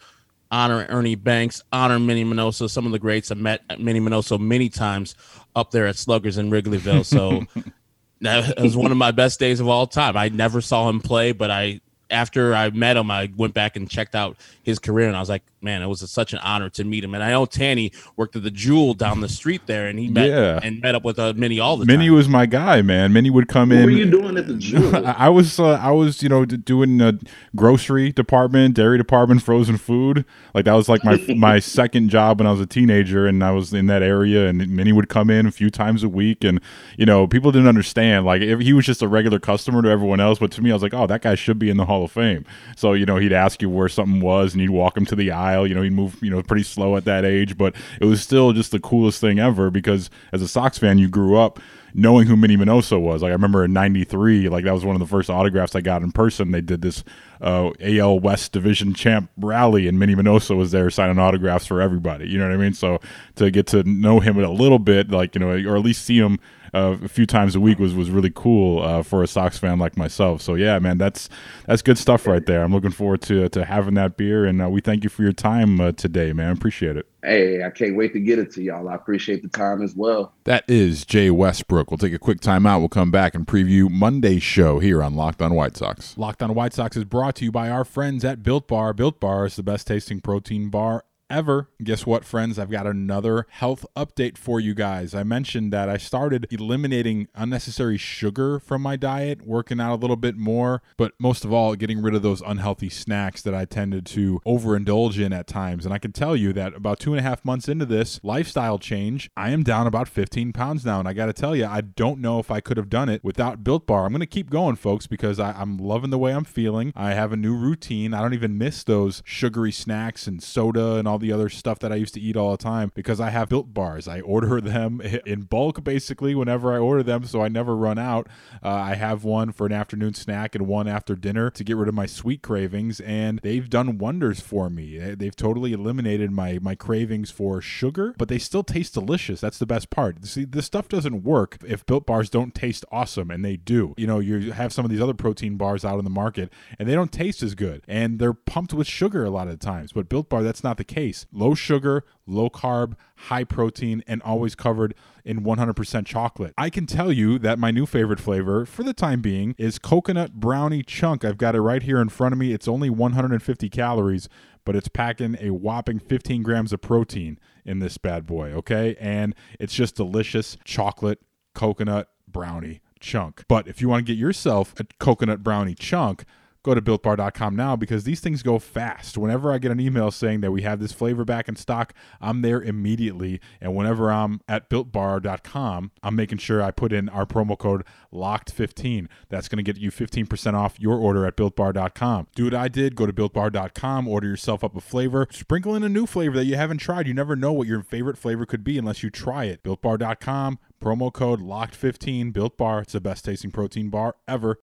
Honor 0.51 0.86
Ernie 0.89 1.15
Banks, 1.15 1.63
honor 1.71 1.99
Minnie 1.99 2.25
Minoso. 2.25 2.69
Some 2.69 2.86
of 2.86 2.91
the 2.91 2.99
greats. 2.99 3.32
I 3.32 3.36
met 3.36 3.62
Minnie 3.79 3.99
Minoso 3.99 4.39
many 4.39 4.69
times 4.69 5.15
up 5.55 5.71
there 5.71 5.88
at 5.88 5.95
Sluggers 5.95 6.38
in 6.38 6.49
Wrigleyville. 6.49 7.05
So 7.05 7.45
that 8.21 8.60
was 8.60 8.75
one 8.75 8.91
of 8.91 8.97
my 8.97 9.12
best 9.12 9.39
days 9.39 9.60
of 9.60 9.67
all 9.67 9.88
time. 9.88 10.17
I 10.17 10.29
never 10.29 10.62
saw 10.62 10.89
him 10.89 11.01
play, 11.01 11.32
but 11.32 11.51
I 11.51 11.82
after 12.12 12.55
I 12.55 12.69
met 12.71 12.97
him, 12.97 13.12
I 13.12 13.32
went 13.36 13.53
back 13.53 13.75
and 13.75 13.89
checked 13.89 14.15
out 14.15 14.38
his 14.63 14.79
career, 14.79 15.08
and 15.08 15.15
I 15.15 15.19
was 15.19 15.29
like, 15.29 15.43
man, 15.62 15.82
it 15.82 15.88
was 15.88 16.02
a, 16.02 16.08
such 16.08 16.34
an 16.34 16.39
honor 16.39 16.69
to 16.69 16.84
meet 16.84 17.04
him. 17.04 17.13
And 17.13 17.24
I 17.24 17.32
know 17.32 17.45
Tanny 17.45 17.91
worked 18.15 18.36
at 18.36 18.43
the 18.43 18.52
Jewel 18.52 18.93
down 18.93 19.22
the 19.22 19.30
street 19.30 19.67
there, 19.67 19.88
and 19.88 20.00
he 20.00 20.08
met 20.08 20.30
yeah. 20.30 20.60
and 20.62 20.82
met 20.82 20.95
up 20.95 21.04
with 21.04 21.19
uh, 21.19 21.34
Minnie 21.36 21.60
all 21.60 21.78
the 21.78 21.86
Minnie 21.86 21.98
time. 21.98 22.00
Minnie 22.00 22.10
was 22.15 22.30
my 22.30 22.45
guy, 22.45 22.82
man. 22.82 23.13
Minnie 23.13 23.30
would 23.30 23.48
come 23.48 23.69
what 23.69 23.76
in. 23.76 23.82
What 23.82 23.91
were 23.91 23.98
you 23.98 24.10
doing 24.10 24.38
at 24.38 24.48
the 24.48 24.56
Jewel? 24.56 25.06
I 25.17 25.30
was, 25.30 25.60
uh, 25.60 25.74
I 25.74 25.91
was, 25.91 26.24
you 26.24 26.30
know, 26.30 26.45
doing 26.45 27.02
a 27.02 27.17
grocery 27.56 28.12
department, 28.12 28.76
dairy 28.76 28.98
department, 28.98 29.43
frozen 29.43 29.78
food. 29.78 30.26
Like 30.54 30.65
that 30.65 30.74
was 30.74 30.89
like 30.89 31.04
my 31.04 31.24
my 31.36 31.60
second 31.60 32.10
job 32.10 32.39
when 32.39 32.48
I 32.48 32.52
was 32.52 32.62
a 32.62 32.65
teenager, 32.65 33.28
and 33.28 33.43
I 33.43 33.52
was 33.52 33.74
in 33.74 33.88
that 33.88 34.02
area. 34.02 34.48
And 34.48 34.67
Minnie 34.69 34.93
would 34.93 35.10
come 35.10 35.30
in 35.30 35.45
a 35.45 35.52
few 35.52 35.69
times 35.69 36.04
a 36.04 36.10
week, 36.10 36.43
and 36.43 36.60
you 36.98 37.06
know, 37.06 37.28
people 37.28 37.52
didn't 37.52 37.67
understand. 37.67 38.26
Like 38.26 38.41
he 38.41 38.74
was 38.74 38.86
just 38.86 39.02
a 39.02 39.08
regular 39.08 39.39
customer 39.39 39.82
to 39.82 39.89
everyone 39.89 40.19
else, 40.19 40.39
but 40.39 40.52
to 40.52 40.62
me, 40.62 40.72
I 40.72 40.74
was 40.74 40.84
like, 40.84 40.93
oh, 40.93 41.08
that 41.08 41.22
guy 41.22 41.36
should 41.36 41.60
be 41.60 41.69
in 41.69 41.78
the 41.78 41.86
Hall 41.86 42.04
of 42.04 42.12
Fame. 42.12 42.45
So 42.76 42.93
you 42.93 43.06
know, 43.06 43.17
he'd 43.17 43.34
ask 43.34 43.62
you 43.62 43.69
where 43.69 43.89
something 43.89 44.22
was, 44.22 44.54
and 44.54 44.62
you'd 44.62 44.72
walk 44.72 44.95
him 44.95 45.06
to 45.08 45.15
the 45.15 45.32
aisle. 45.32 45.49
You 45.52 45.76
know, 45.76 45.82
he'd 45.82 45.94
move, 45.94 46.18
you 46.22 46.30
know, 46.30 46.42
pretty 46.42 46.64
slow 46.64 46.96
at 46.96 47.06
that 47.06 47.26
age, 47.26 47.58
but 47.58 47.76
it 48.00 48.06
was 48.06 48.22
still 48.22 48.54
just 48.54 48.72
the 48.72 48.80
coolest 48.80 49.22
thing 49.22 49.40
ever 49.40 49.70
because 49.70 50.10
as 50.32 50.42
a 50.42 50.48
Sox 50.48 50.78
fan, 50.78 50.98
you 50.98 51.08
grew 51.08 51.38
up 51.38 51.60
knowing 51.94 52.28
who 52.28 52.36
Minnie 52.36 52.58
Minoso 52.58 53.00
was. 53.00 53.22
Like 53.22 53.30
I 53.30 53.34
remember 53.34 53.64
in 53.64 53.74
'93, 53.74 54.50
like 54.50 54.66
that 54.66 54.74
was 54.74 54.86
one 54.86 54.96
of 54.96 55.00
the 55.00 55.08
first 55.08 55.30
autographs 55.30 55.76
I 55.76 55.82
got 55.82 56.02
in 56.02 56.12
person. 56.12 56.52
They 56.52 56.62
did 56.62 56.82
this 56.82 57.04
uh, 57.42 57.72
AL 57.82 58.20
West 58.20 58.52
Division 58.52 58.94
champ 58.94 59.30
rally, 59.38 59.88
and 59.88 60.00
Minnie 60.00 60.16
Minoso 60.16 60.58
was 60.58 60.72
there 60.72 60.90
signing 60.90 61.20
autographs 61.20 61.66
for 61.66 61.82
everybody. 61.82 62.28
You 62.28 62.38
know 62.38 62.48
what 62.48 62.54
I 62.54 62.58
mean? 62.58 62.74
So 62.74 63.00
to 63.36 63.52
get 63.52 63.68
to 63.68 63.84
know 63.84 64.20
him 64.20 64.38
a 64.38 64.50
little 64.50 64.80
bit, 64.80 65.10
like 65.12 65.36
you 65.36 65.40
know, 65.40 65.50
or 65.50 65.78
at 65.78 65.84
least 65.84 66.06
see 66.06 66.18
him 66.18 66.40
uh, 66.73 66.97
a 67.03 67.08
few 67.08 67.25
times 67.25 67.55
a 67.55 67.60
week 67.60 67.79
was 67.79 67.93
was 67.93 68.10
really 68.10 68.32
cool 68.34 68.82
uh, 68.84 69.03
for 69.03 69.23
a 69.23 69.27
Sox 69.27 69.58
fan 69.58 69.79
like 69.79 69.97
myself. 69.97 70.41
So 70.41 70.55
yeah, 70.55 70.79
man, 70.79 70.97
that's 70.97 71.29
that's 71.65 71.82
good 71.82 71.97
stuff 71.97 72.27
right 72.27 72.45
there. 72.45 72.63
I'm 72.63 72.71
looking 72.71 72.91
forward 72.91 73.21
to 73.23 73.49
to 73.49 73.65
having 73.65 73.95
that 73.95 74.17
beer, 74.17 74.45
and 74.45 74.62
uh, 74.62 74.69
we 74.69 74.82
thank 74.82 75.03
you 75.03 75.10
for 75.10 75.23
your 75.23 75.34
time 75.34 75.79
uh, 75.79 75.91
today, 75.91 76.34
man. 76.34 76.51
Appreciate 76.51 76.97
it. 76.97 77.08
Hey, 77.21 77.63
I 77.63 77.69
can't 77.69 77.97
wait 77.97 78.13
to 78.13 78.19
get 78.19 78.39
it 78.39 78.51
to 78.53 78.63
y'all. 78.63 78.88
I 78.88 78.95
appreciate 78.95 79.41
the 79.41 79.49
time 79.49 79.82
as 79.82 79.93
well. 79.93 80.34
That 80.45 80.63
is 80.69 81.05
Jay 81.05 81.29
Westbrook. 81.29 81.91
We'll 81.91 81.97
take 81.97 82.13
a 82.13 82.19
quick 82.19 82.39
time 82.39 82.65
out. 82.65 82.79
We'll 82.79 82.88
come 82.88 83.12
back 83.12 83.36
and 83.36 83.45
preview 83.45 83.89
Monday's 83.89 84.43
show 84.43 84.79
here 84.79 85.03
on 85.03 85.15
Locked 85.15 85.41
On 85.41 85.53
White 85.53 85.75
Sox. 85.75 86.17
Locked 86.17 86.41
On 86.41 86.53
White 86.53 86.73
Sox 86.73 86.95
is 86.95 87.03
brought 87.03 87.36
to 87.36 87.45
you 87.45 87.51
by 87.51 87.69
our 87.69 87.84
friends 87.84 88.23
at 88.23 88.41
Built 88.41 88.69
Bar. 88.69 88.93
Built 88.93 89.19
Bar 89.19 89.45
is 89.45 89.58
the 89.58 89.63
best 89.63 89.88
tasting 89.88 90.21
protein 90.21 90.69
bar 90.69 91.03
ever. 91.30 91.70
Guess 91.84 92.06
what, 92.06 92.26
friends? 92.26 92.58
I've 92.58 92.72
got 92.72 92.88
another 92.88 93.46
health 93.50 93.86
update 93.96 94.38
for 94.38 94.60
you 94.60 94.74
guys. 94.74 95.13
I 95.13 95.24
mentioned 95.24 95.72
that 95.74 95.89
I 95.89 95.98
started 95.98 96.48
eliminating 96.50 97.28
unnecessary 97.36 97.98
sugar 97.98 98.60
from 98.60 98.82
my 98.82 98.96
diet, 98.96 99.46
working 99.46 99.80
out 99.80 99.94
a 99.94 100.02
little 100.02 100.15
bit 100.15 100.36
more, 100.36 100.82
but 100.98 101.13
most 101.20 101.46
of 101.46 101.54
all, 101.54 101.76
getting 101.76 102.02
rid 102.02 102.15
of 102.15 102.22
those 102.22 102.42
unhealthy 102.42 102.89
snacks 102.89 103.42
that 103.44 103.54
I 103.54 103.65
tended 103.65 104.06
to 104.08 104.42
overindulge 104.46 105.24
in 105.24 105.32
at 105.34 105.48
times. 105.48 105.86
And 105.86 105.94
I 105.94 106.00
can 106.00 106.12
tell 106.12 106.36
you 106.36 106.54
that 106.54 106.74
about 106.74 107.00
two 107.00 107.13
and 107.13 107.20
a 107.20 107.24
half 107.24 107.46
months 107.46 107.70
into 107.70 107.86
this 107.86 108.20
lifestyle 108.24 108.80
change, 108.80 109.30
I 109.38 109.52
am 109.52 109.63
down 109.63 109.88
about 109.88 110.08
15 110.08 110.54
pounds 110.54 110.86
now. 110.86 111.00
And 111.00 111.08
I 111.08 111.13
got 111.13 111.28
to 111.28 111.34
tell 111.34 111.56
you, 111.56 111.65
I 111.65 111.82
don't 111.82 112.20
know 112.20 112.39
if 112.39 112.50
I 112.50 112.60
could 112.60 112.78
have 112.78 112.89
done 112.89 113.10
it 113.10 113.24
without 113.24 113.63
Built 113.63 113.86
Bar. 113.86 114.06
I'm 114.06 114.12
going 114.12 114.22
to 114.22 114.26
keep 114.26 114.50
going, 114.50 114.76
folks, 114.76 115.08
because 115.08 115.39
I, 115.39 115.52
I'm 115.52 115.78
loving 115.78 116.10
the 116.10 116.18
way 116.18 116.34
I'm 116.34 116.44
feeling. 116.44 116.92
I 116.96 117.13
have 117.13 117.32
a 117.32 117.38
new 117.38 117.56
routine. 117.56 118.13
I 118.13 118.22
don't 118.22 118.34
even 118.34 118.58
miss 118.58 118.84
those 118.84 119.22
sugary 119.26 119.72
snacks 119.72 120.26
and 120.28 120.42
soda 120.42 120.96
and 120.96 121.08
all 121.08 121.18
the 121.19 121.32
other 121.32 121.49
stuff 121.49 121.79
that 121.79 121.91
I 121.91 121.95
used 121.95 122.13
to 122.15 122.21
eat 122.21 122.36
all 122.36 122.51
the 122.51 122.58
time 122.58 122.91
because 122.95 123.19
I 123.19 123.29
have 123.29 123.49
built 123.49 123.73
bars. 123.73 124.08
I 124.08 124.21
order 124.21 124.62
them 124.69 125.01
in 125.01 125.43
bulk 125.43 125.84
basically 125.84 126.36
whenever 126.36 126.73
I 126.73 126.77
order 126.77 127.03
them, 127.03 127.25
so 127.25 127.41
I 127.41 127.47
never 127.47 127.75
run 127.75 127.97
out. 127.97 128.27
Uh, 128.63 128.69
I 128.69 128.95
have 128.95 129.23
one 129.23 129.51
for 129.51 129.65
an 129.65 129.71
afternoon 129.71 130.13
snack 130.13 130.55
and 130.55 130.67
one 130.67 130.88
after 130.88 131.15
dinner 131.15 131.49
to 131.51 131.63
get 131.63 131.77
rid 131.77 131.89
of 131.89 131.95
my 131.95 132.05
sweet 132.05 132.41
cravings, 132.41 132.99
and 132.99 133.39
they've 133.43 133.69
done 133.69 133.97
wonders 133.97 134.39
for 134.39 134.69
me. 134.69 134.97
They've 134.97 135.36
totally 135.36 135.73
eliminated 135.73 136.32
my 136.32 136.60
my 136.62 136.75
cravings 136.75 137.32
for 137.32 137.62
sugar, 137.62 138.15
but 138.17 138.27
they 138.27 138.38
still 138.38 138.63
taste 138.63 138.93
delicious. 138.93 139.41
That's 139.41 139.58
the 139.58 139.65
best 139.65 139.89
part. 139.89 140.25
See, 140.25 140.45
this 140.45 140.65
stuff 140.65 140.88
doesn't 140.88 141.23
work 141.23 141.58
if 141.65 141.86
built 141.86 142.05
bars 142.05 142.29
don't 142.29 142.53
taste 142.53 142.86
awesome, 142.91 143.32
and 143.32 143.43
they 143.43 143.58
do. 143.58 143.93
You 143.97 144.08
know, 144.08 144.19
you 144.19 144.51
have 144.51 144.73
some 144.73 144.86
of 144.86 144.91
these 144.91 145.01
other 145.01 145.13
protein 145.13 145.58
bars 145.58 145.86
out 145.86 145.99
in 145.99 146.03
the 146.03 146.10
market, 146.10 146.51
and 146.77 146.88
they 146.88 146.95
don't 146.95 147.12
taste 147.12 147.43
as 147.43 147.55
good, 147.55 147.84
and 147.88 148.19
they're 148.19 148.34
pumped 148.34 148.73
with 148.73 148.88
sugar 148.88 149.23
a 149.25 149.29
lot 149.29 149.47
of 149.47 149.60
times. 149.60 149.91
But 149.91 150.10
built 150.10 150.29
bar, 150.29 150.43
that's 150.43 150.63
not 150.63 150.77
the 150.77 150.84
case 150.84 151.09
low 151.32 151.54
sugar, 151.56 152.04
low 152.26 152.50
carb, 152.50 152.93
high 153.15 153.43
protein, 153.43 154.04
and 154.08 154.22
always 154.22 154.56
covered 154.56 154.95
in 155.26 155.41
100% 155.41 156.06
chocolate. 156.06 156.54
I 156.58 156.69
can 156.69 156.86
tell 156.86 157.12
you 157.12 157.39
that 157.39 157.60
my 157.60 157.72
new 157.72 157.86
favorite 157.86 158.19
flavor 158.19 158.65
for 158.65 158.84
the 158.84 158.93
time 158.93 159.22
being 159.22 159.56
is 159.58 159.80
coconut 159.80 160.39
brownie 160.39 160.84
chunk. 160.84 161.24
I've 161.24 161.38
got 161.38 161.56
it 161.56 161.62
right 161.62 161.84
here 161.84 162.00
in 162.00 162.10
front 162.10 162.34
of 162.34 162.39
me. 162.39 162.54
It's 162.54 162.67
only 162.67 162.89
150 162.89 163.69
calories, 163.69 164.30
but 164.65 164.76
it's 164.76 164.88
packing 164.88 165.38
a 165.39 165.52
whopping 165.52 166.00
15 166.00 166.43
grams 166.43 166.74
of 166.74 166.82
protein 166.82 167.39
in 167.65 167.80
this 167.80 167.98
bad 167.98 168.26
boy, 168.26 168.52
okay? 168.52 168.95
And 169.00 169.36
it's 169.60 169.74
just 169.74 169.95
delicious 169.95 170.58
chocolate 170.63 171.19
coconut 171.54 172.10
brownie 172.28 172.82
chunk. 173.00 173.43
But 173.48 173.67
if 173.67 173.82
you 173.82 173.89
want 173.89 174.06
to 174.06 174.12
get 174.12 174.19
yourself 174.19 174.74
a 174.80 174.86
coconut 175.00 175.43
brownie 175.43 175.76
chunk, 175.76 176.26
go 176.69 176.75
to 176.75 176.82
builtbar.com 176.82 177.55
now 177.55 177.75
because 177.75 178.03
these 178.03 178.19
things 178.19 178.43
go 178.43 178.60
fast. 178.60 179.17
Whenever 179.17 179.51
I 179.51 179.58
get 179.58 179.71
an 179.71 179.79
email 179.79 180.12
saying 180.12 180.41
that 180.41 180.51
we 180.51 180.62
have 180.62 180.79
this 180.79 180.91
flavor 180.91 181.25
back 181.25 181.47
in 181.49 181.55
stock, 181.55 181.93
I'm 182.21 182.41
there 182.41 182.62
immediately. 182.62 183.41
And 183.60 183.75
whenever 183.75 184.12
I'm 184.12 184.41
at 184.47 184.69
builtbar.com, 184.69 185.91
I'm 186.03 186.15
making 186.15 186.38
sure 186.38 186.62
I 186.62 186.71
put 186.71 186.93
in 186.93 187.10
our 187.10 187.25
promo 187.25 187.58
code 187.58 187.84
LOCKED15. 188.13 189.08
That's 189.29 189.47
going 189.47 189.58
to 189.58 189.63
get 189.63 189.82
you 189.82 189.91
15% 189.91 190.53
off 190.53 190.79
your 190.79 190.97
order 190.97 191.25
at 191.25 191.36
builtbar.com. 191.36 192.27
Do 192.36 192.45
what 192.45 192.53
I 192.53 192.67
did, 192.67 192.95
go 192.95 193.08
to 193.08 193.13
builtbar.com, 193.13 194.08
order 194.08 194.27
yourself 194.27 194.63
up 194.63 194.75
a 194.75 194.82
flavor, 194.82 195.27
sprinkle 195.32 195.75
in 195.75 195.84
a 195.84 195.89
new 195.89 196.05
flavor 196.05 196.36
that 196.36 196.45
you 196.45 196.55
haven't 196.55 196.77
tried. 196.77 197.08
You 197.08 197.13
never 197.15 197.36
know 197.36 197.51
what 197.51 197.67
your 197.67 197.82
favorite 197.82 198.17
flavor 198.17 198.45
could 198.45 198.63
be 198.63 198.77
unless 198.77 199.01
you 199.01 199.10
try 199.10 199.45
it. 199.45 199.63
Builtbar.com, 199.63 200.60
promo 200.79 201.12
code 201.12 201.41
LOCKED15, 201.41 202.32
Built 202.32 202.58
Bar. 202.58 202.82
It's 202.82 202.93
the 202.93 203.01
best 203.01 203.25
tasting 203.25 203.51
protein 203.51 203.89
bar 203.89 204.15
ever 204.27 204.60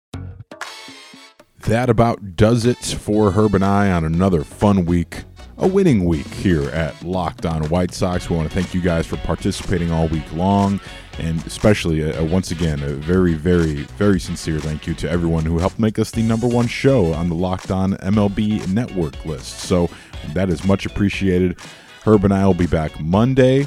that 1.61 1.90
about 1.90 2.37
does 2.37 2.64
it 2.64 2.79
for 2.79 3.33
Herb 3.33 3.55
and 3.55 3.64
I 3.64 3.90
on 3.90 4.05
another 4.05 4.44
fun 4.44 4.87
week, 4.87 5.25
a 5.59 5.68
winning 5.68 6.05
week 6.05 6.27
here 6.27 6.70
at 6.70 7.03
Locked 7.03 7.44
On 7.44 7.68
White 7.68 7.92
Sox. 7.92 8.31
We 8.31 8.37
want 8.37 8.49
to 8.49 8.55
thank 8.55 8.73
you 8.73 8.81
guys 8.81 9.07
for 9.07 9.16
participating 9.18 9.90
all 9.90 10.09
week 10.09 10.33
long, 10.33 10.81
and 11.18 11.44
especially 11.46 12.12
uh, 12.12 12.25
once 12.25 12.51
again, 12.51 12.83
a 12.83 12.88
very, 12.88 13.35
very, 13.35 13.83
very 13.99 14.18
sincere 14.18 14.59
thank 14.59 14.87
you 14.87 14.94
to 14.94 15.11
everyone 15.11 15.44
who 15.44 15.59
helped 15.59 15.79
make 15.79 15.99
us 15.99 16.11
the 16.11 16.23
number 16.23 16.49
one 16.49 16.66
show 16.66 17.12
on 17.12 17.29
the 17.29 17.35
Locked 17.35 17.70
On 17.70 17.92
MLB 17.94 18.66
network 18.73 19.25
list. 19.27 19.61
So 19.61 19.90
that 20.33 20.49
is 20.49 20.64
much 20.64 20.87
appreciated. 20.87 21.59
Herb 22.05 22.25
and 22.25 22.33
I 22.33 22.46
will 22.46 22.55
be 22.55 22.66
back 22.66 22.99
Monday. 23.01 23.66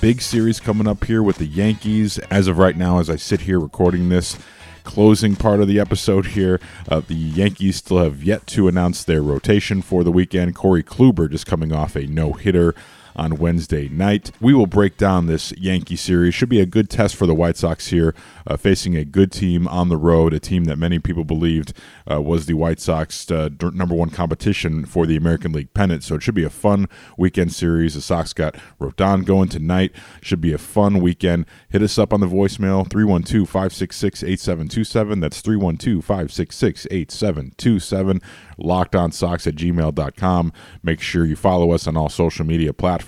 Big 0.00 0.20
series 0.20 0.60
coming 0.60 0.86
up 0.86 1.04
here 1.04 1.22
with 1.22 1.38
the 1.38 1.46
Yankees. 1.46 2.18
As 2.18 2.46
of 2.48 2.58
right 2.58 2.76
now, 2.76 2.98
as 2.98 3.08
I 3.08 3.16
sit 3.16 3.40
here 3.40 3.58
recording 3.58 4.08
this, 4.08 4.36
closing 4.84 5.36
part 5.36 5.60
of 5.60 5.68
the 5.68 5.80
episode 5.80 6.26
here. 6.26 6.60
Uh, 6.88 7.00
the 7.00 7.14
Yankees 7.14 7.76
still 7.76 7.98
have 7.98 8.22
yet 8.22 8.46
to 8.48 8.68
announce 8.68 9.04
their 9.04 9.22
rotation 9.22 9.82
for 9.82 10.04
the 10.04 10.12
weekend. 10.12 10.54
Corey 10.54 10.82
Kluber 10.82 11.30
just 11.30 11.46
coming 11.46 11.72
off 11.72 11.96
a 11.96 12.06
no 12.06 12.32
hitter 12.32 12.74
on 13.14 13.36
Wednesday 13.36 13.88
night. 13.88 14.30
We 14.40 14.54
will 14.54 14.66
break 14.66 14.96
down 14.96 15.26
this 15.26 15.52
Yankee 15.58 15.96
series. 15.96 16.34
Should 16.34 16.48
be 16.48 16.60
a 16.60 16.66
good 16.66 16.88
test 16.88 17.14
for 17.16 17.26
the 17.26 17.34
White 17.34 17.56
Sox 17.56 17.88
here, 17.88 18.14
uh, 18.46 18.56
facing 18.56 18.96
a 18.96 19.04
good 19.04 19.30
team 19.30 19.68
on 19.68 19.88
the 19.88 19.96
road, 19.96 20.32
a 20.32 20.40
team 20.40 20.64
that 20.64 20.76
many 20.76 20.98
people 20.98 21.24
believed 21.24 21.72
uh, 22.10 22.20
was 22.20 22.46
the 22.46 22.54
White 22.54 22.80
Sox 22.80 23.30
uh, 23.30 23.50
number 23.72 23.94
one 23.94 24.10
competition 24.10 24.84
for 24.84 25.06
the 25.06 25.16
American 25.16 25.52
League 25.52 25.74
pennant. 25.74 26.04
So 26.04 26.14
it 26.14 26.22
should 26.22 26.34
be 26.34 26.44
a 26.44 26.50
fun 26.50 26.88
weekend 27.16 27.52
series. 27.52 27.94
The 27.94 28.00
Sox 28.00 28.32
got 28.32 28.56
Rodon 28.80 29.24
going 29.24 29.48
tonight. 29.48 29.92
Should 30.22 30.40
be 30.40 30.52
a 30.52 30.58
fun 30.58 31.00
weekend. 31.00 31.46
Hit 31.68 31.82
us 31.82 31.98
up 31.98 32.12
on 32.12 32.20
the 32.20 32.26
voicemail 32.26 32.88
312 32.88 33.48
566 33.48 34.22
8727. 34.22 35.20
That's 35.20 35.40
312 35.40 36.04
566 36.04 36.86
8727. 36.90 38.20
Locked 38.58 38.94
on 38.94 39.12
Sox 39.12 39.46
at 39.46 39.56
gmail.com. 39.56 40.52
Make 40.82 41.00
sure 41.00 41.24
you 41.24 41.36
follow 41.36 41.72
us 41.72 41.86
on 41.86 41.96
all 41.96 42.08
social 42.08 42.46
media 42.46 42.72
platforms. 42.72 43.01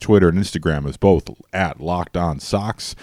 Twitter 0.00 0.28
and 0.28 0.38
Instagram 0.38 0.88
is 0.88 0.96
both 0.96 1.28
at 1.52 1.80
Locked 1.80 2.16
On 2.16 2.40
Sox. 2.40 2.94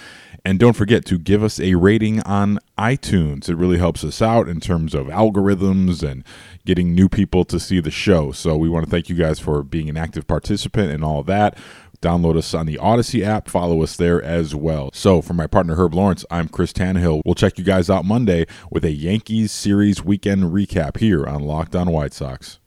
And 0.45 0.59
don't 0.59 0.77
forget 0.77 1.03
to 1.05 1.17
give 1.17 1.43
us 1.43 1.59
a 1.59 1.75
rating 1.75 2.21
on 2.21 2.59
iTunes. 2.77 3.49
It 3.49 3.55
really 3.55 3.79
helps 3.79 4.03
us 4.05 4.21
out 4.21 4.47
in 4.47 4.61
terms 4.61 4.93
of 4.93 5.07
algorithms 5.07 6.09
and 6.09 6.23
getting 6.65 6.95
new 6.95 7.09
people 7.09 7.43
to 7.45 7.59
see 7.59 7.81
the 7.81 7.91
show. 7.91 8.31
So 8.31 8.55
we 8.55 8.69
want 8.69 8.85
to 8.85 8.89
thank 8.89 9.09
you 9.09 9.15
guys 9.15 9.39
for 9.39 9.61
being 9.61 9.89
an 9.89 9.97
active 9.97 10.25
participant 10.25 10.91
and 10.91 11.03
all 11.03 11.21
that. 11.23 11.57
Download 12.01 12.37
us 12.37 12.53
on 12.53 12.65
the 12.65 12.77
Odyssey 12.77 13.25
app. 13.25 13.49
Follow 13.49 13.81
us 13.81 13.95
there 13.97 14.21
as 14.21 14.53
well. 14.53 14.91
So, 14.93 15.21
for 15.21 15.33
my 15.33 15.47
partner 15.47 15.75
Herb 15.75 15.95
Lawrence, 15.95 16.23
I'm 16.29 16.47
Chris 16.47 16.71
Tannehill. 16.71 17.21
We'll 17.25 17.33
check 17.35 17.57
you 17.57 17.63
guys 17.63 17.89
out 17.89 18.05
Monday 18.05 18.45
with 18.69 18.85
a 18.85 18.91
Yankees 18.91 19.51
series 19.51 20.03
weekend 20.03 20.43
recap 20.43 20.97
here 20.97 21.25
on 21.25 21.41
Locked 21.41 21.75
On 21.75 21.89
White 21.89 22.13
Sox. 22.13 22.59